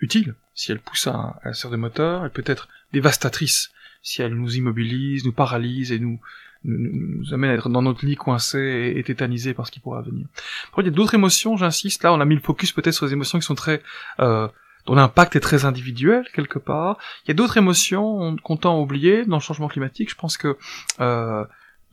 [0.00, 2.24] utile si elle pousse à, à un de moteur.
[2.24, 3.70] Elle peut être dévastatrice
[4.02, 6.18] si elle nous immobilise, nous paralyse et nous
[6.64, 6.78] nous,
[7.18, 10.26] nous amène à être dans notre lit coincé et, tétanisé par ce qui pourra venir.
[10.68, 13.06] Après, il y a d'autres émotions, j'insiste, là on a mis le focus peut-être sur
[13.06, 13.82] les émotions qui sont très...
[14.20, 14.48] Euh,
[14.86, 16.96] dont l'impact est très individuel quelque part.
[17.24, 20.10] Il y a d'autres émotions qu'on tend à oublier dans le changement climatique.
[20.10, 20.56] Je pense que
[21.00, 21.44] euh,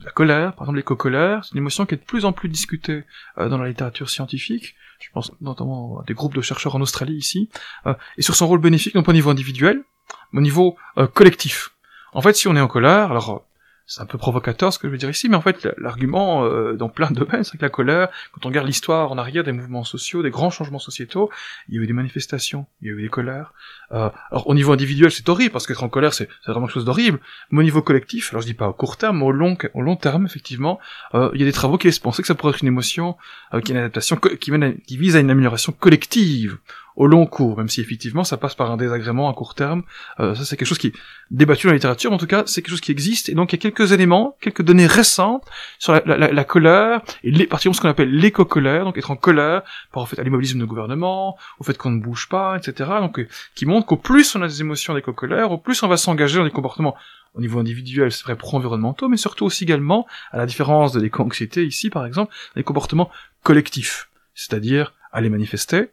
[0.04, 3.04] la colère, par exemple l'éco-colère, c'est une émotion qui est de plus en plus discutée
[3.38, 4.76] euh, dans la littérature scientifique.
[5.00, 7.50] Je pense notamment à des groupes de chercheurs en Australie ici,
[7.86, 9.84] euh, et sur son rôle bénéfique non pas au niveau individuel,
[10.32, 11.72] mais au niveau euh, collectif.
[12.14, 13.44] En fait, si on est en colère, alors
[13.86, 16.74] c'est un peu provocateur ce que je veux dire ici, mais en fait l'argument euh,
[16.74, 19.52] dans plein de domaines, c'est que la colère, quand on regarde l'histoire en arrière des
[19.52, 21.30] mouvements sociaux, des grands changements sociétaux,
[21.68, 23.54] il y a eu des manifestations, il y a eu des colères.
[23.92, 26.86] Euh, alors au niveau individuel c'est horrible, parce qu'être en colère c'est vraiment quelque chose
[26.86, 27.20] d'horrible,
[27.52, 29.82] mais au niveau collectif, alors je dis pas au court terme, mais au long, au
[29.82, 30.80] long terme effectivement,
[31.14, 33.18] euh, il y a des travaux qui laissent penser que ça pourrait être une émotion,
[33.54, 36.58] euh, qui est une adaptation, qui, mène qui vise à une amélioration collective
[36.96, 39.84] au long cours, même si effectivement ça passe par un désagrément à court terme.
[40.20, 40.94] Euh, ça c'est quelque chose qui est
[41.32, 43.52] débattu dans la littérature, mais en tout cas c'est quelque chose qui existe, et donc
[43.52, 45.46] il y a quelques éléments, quelques données récentes
[45.80, 49.16] sur la, la, la colère, et les, particulièrement ce qu'on appelle l'éco-colère, donc être en
[49.16, 52.90] colère par au fait à l'immobilisme de gouvernement, au fait qu'on ne bouge pas, etc.
[53.00, 55.98] Donc euh, qui montre qu'au plus on a des émotions d'éco-colère, au plus on va
[55.98, 56.96] s'engager dans des comportements
[57.36, 61.66] au niveau individuel, c'est vrai pro-environnementaux, mais surtout aussi également, à la différence de l'éco-anxiété
[61.66, 63.10] ici par exemple, des comportements
[63.42, 65.90] collectifs, c'est-à-dire aller manifester,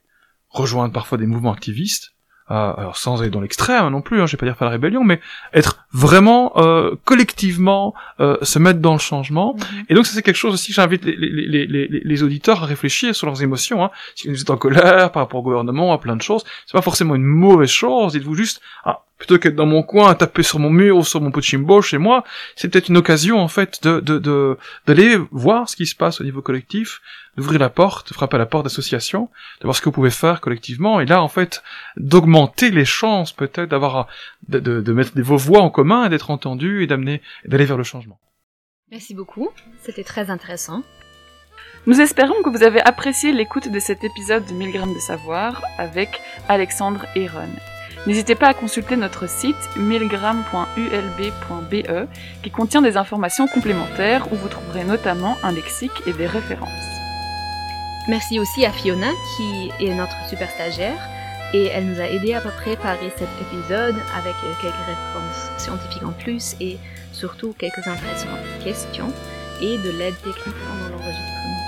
[0.51, 2.13] rejoindre parfois des mouvements activistes,
[2.51, 4.73] euh, alors sans aller dans l'extrême non plus, hein, je vais pas dire faire la
[4.73, 5.21] rébellion, mais
[5.55, 9.55] être vraiment euh, collectivement euh, se mettre dans le changement.
[9.55, 9.85] Mm-hmm.
[9.89, 12.67] Et donc ça c'est quelque chose aussi que j'invite les, les, les, les, auditeurs à
[12.67, 13.85] réfléchir sur leurs émotions.
[13.85, 13.91] Hein.
[14.17, 16.83] Si vous êtes en colère par rapport au gouvernement, à plein de choses, c'est pas
[16.83, 18.15] forcément une mauvaise chose.
[18.15, 21.21] Dites-vous juste, ah, plutôt qu'être dans mon coin à taper sur mon mur ou sur
[21.21, 22.25] mon pot de chimbo chez moi,
[22.57, 24.57] c'est peut-être une occasion en fait de de
[24.87, 27.03] d'aller voir ce qui se passe au niveau collectif,
[27.37, 29.29] d'ouvrir la porte, de frapper à la porte d'associations,
[29.61, 31.62] de voir ce que vous pouvez faire collectivement, et là en fait
[31.99, 34.09] d'augmenter les chances peut-être d'avoir
[34.49, 37.77] de, de, de, mettre vos voix en commun et d'être entendu et d'amener d'aller vers
[37.77, 38.18] le changement.
[38.91, 39.51] Merci beaucoup,
[39.83, 40.83] c'était très intéressant.
[41.87, 45.62] Nous espérons que vous avez apprécié l'écoute de cet épisode de 1000 grammes de savoir
[45.79, 46.09] avec
[46.49, 47.51] Alexandre Aaron.
[48.07, 52.09] N'hésitez pas à consulter notre site milgram.ulb.be
[52.43, 56.71] qui contient des informations complémentaires où vous trouverez notamment un lexique et des références.
[58.09, 60.99] Merci aussi à Fiona qui est notre super stagiaire
[61.53, 66.57] et elle nous a aidé à préparer cet épisode avec quelques références scientifiques en plus
[66.61, 66.79] et
[67.13, 69.13] surtout quelques intéressantes questions
[69.61, 71.61] et de l'aide technique pendant l'enregistrement.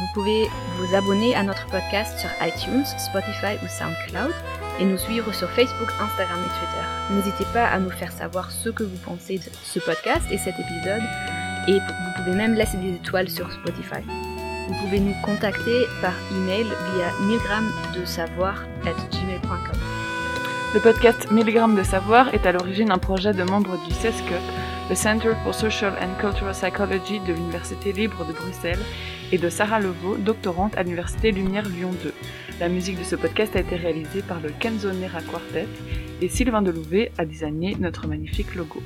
[0.00, 4.34] Vous pouvez vous abonner à notre podcast sur iTunes, Spotify ou SoundCloud
[4.78, 6.86] et nous suivre sur Facebook, Instagram et Twitter.
[7.10, 10.54] N'hésitez pas à nous faire savoir ce que vous pensez de ce podcast et cet
[10.58, 11.02] épisode
[11.68, 14.02] et vous pouvez même laisser des étoiles sur Spotify.
[14.68, 17.10] Vous pouvez nous contacter par email via
[19.12, 19.78] gmail.com.
[20.74, 24.22] Le podcast 1000 de savoir est à l'origine un projet de membres du CESCE,
[24.90, 28.84] le Center for Social and Cultural Psychology de l'Université libre de Bruxelles,
[29.32, 32.12] et de Sarah Levaux, doctorante à l'Université Lumière Lyon 2.
[32.60, 35.66] La musique de ce podcast a été réalisée par le Kenzonera Quartet
[36.22, 38.82] et Sylvain Delouvet a designé notre magnifique logo.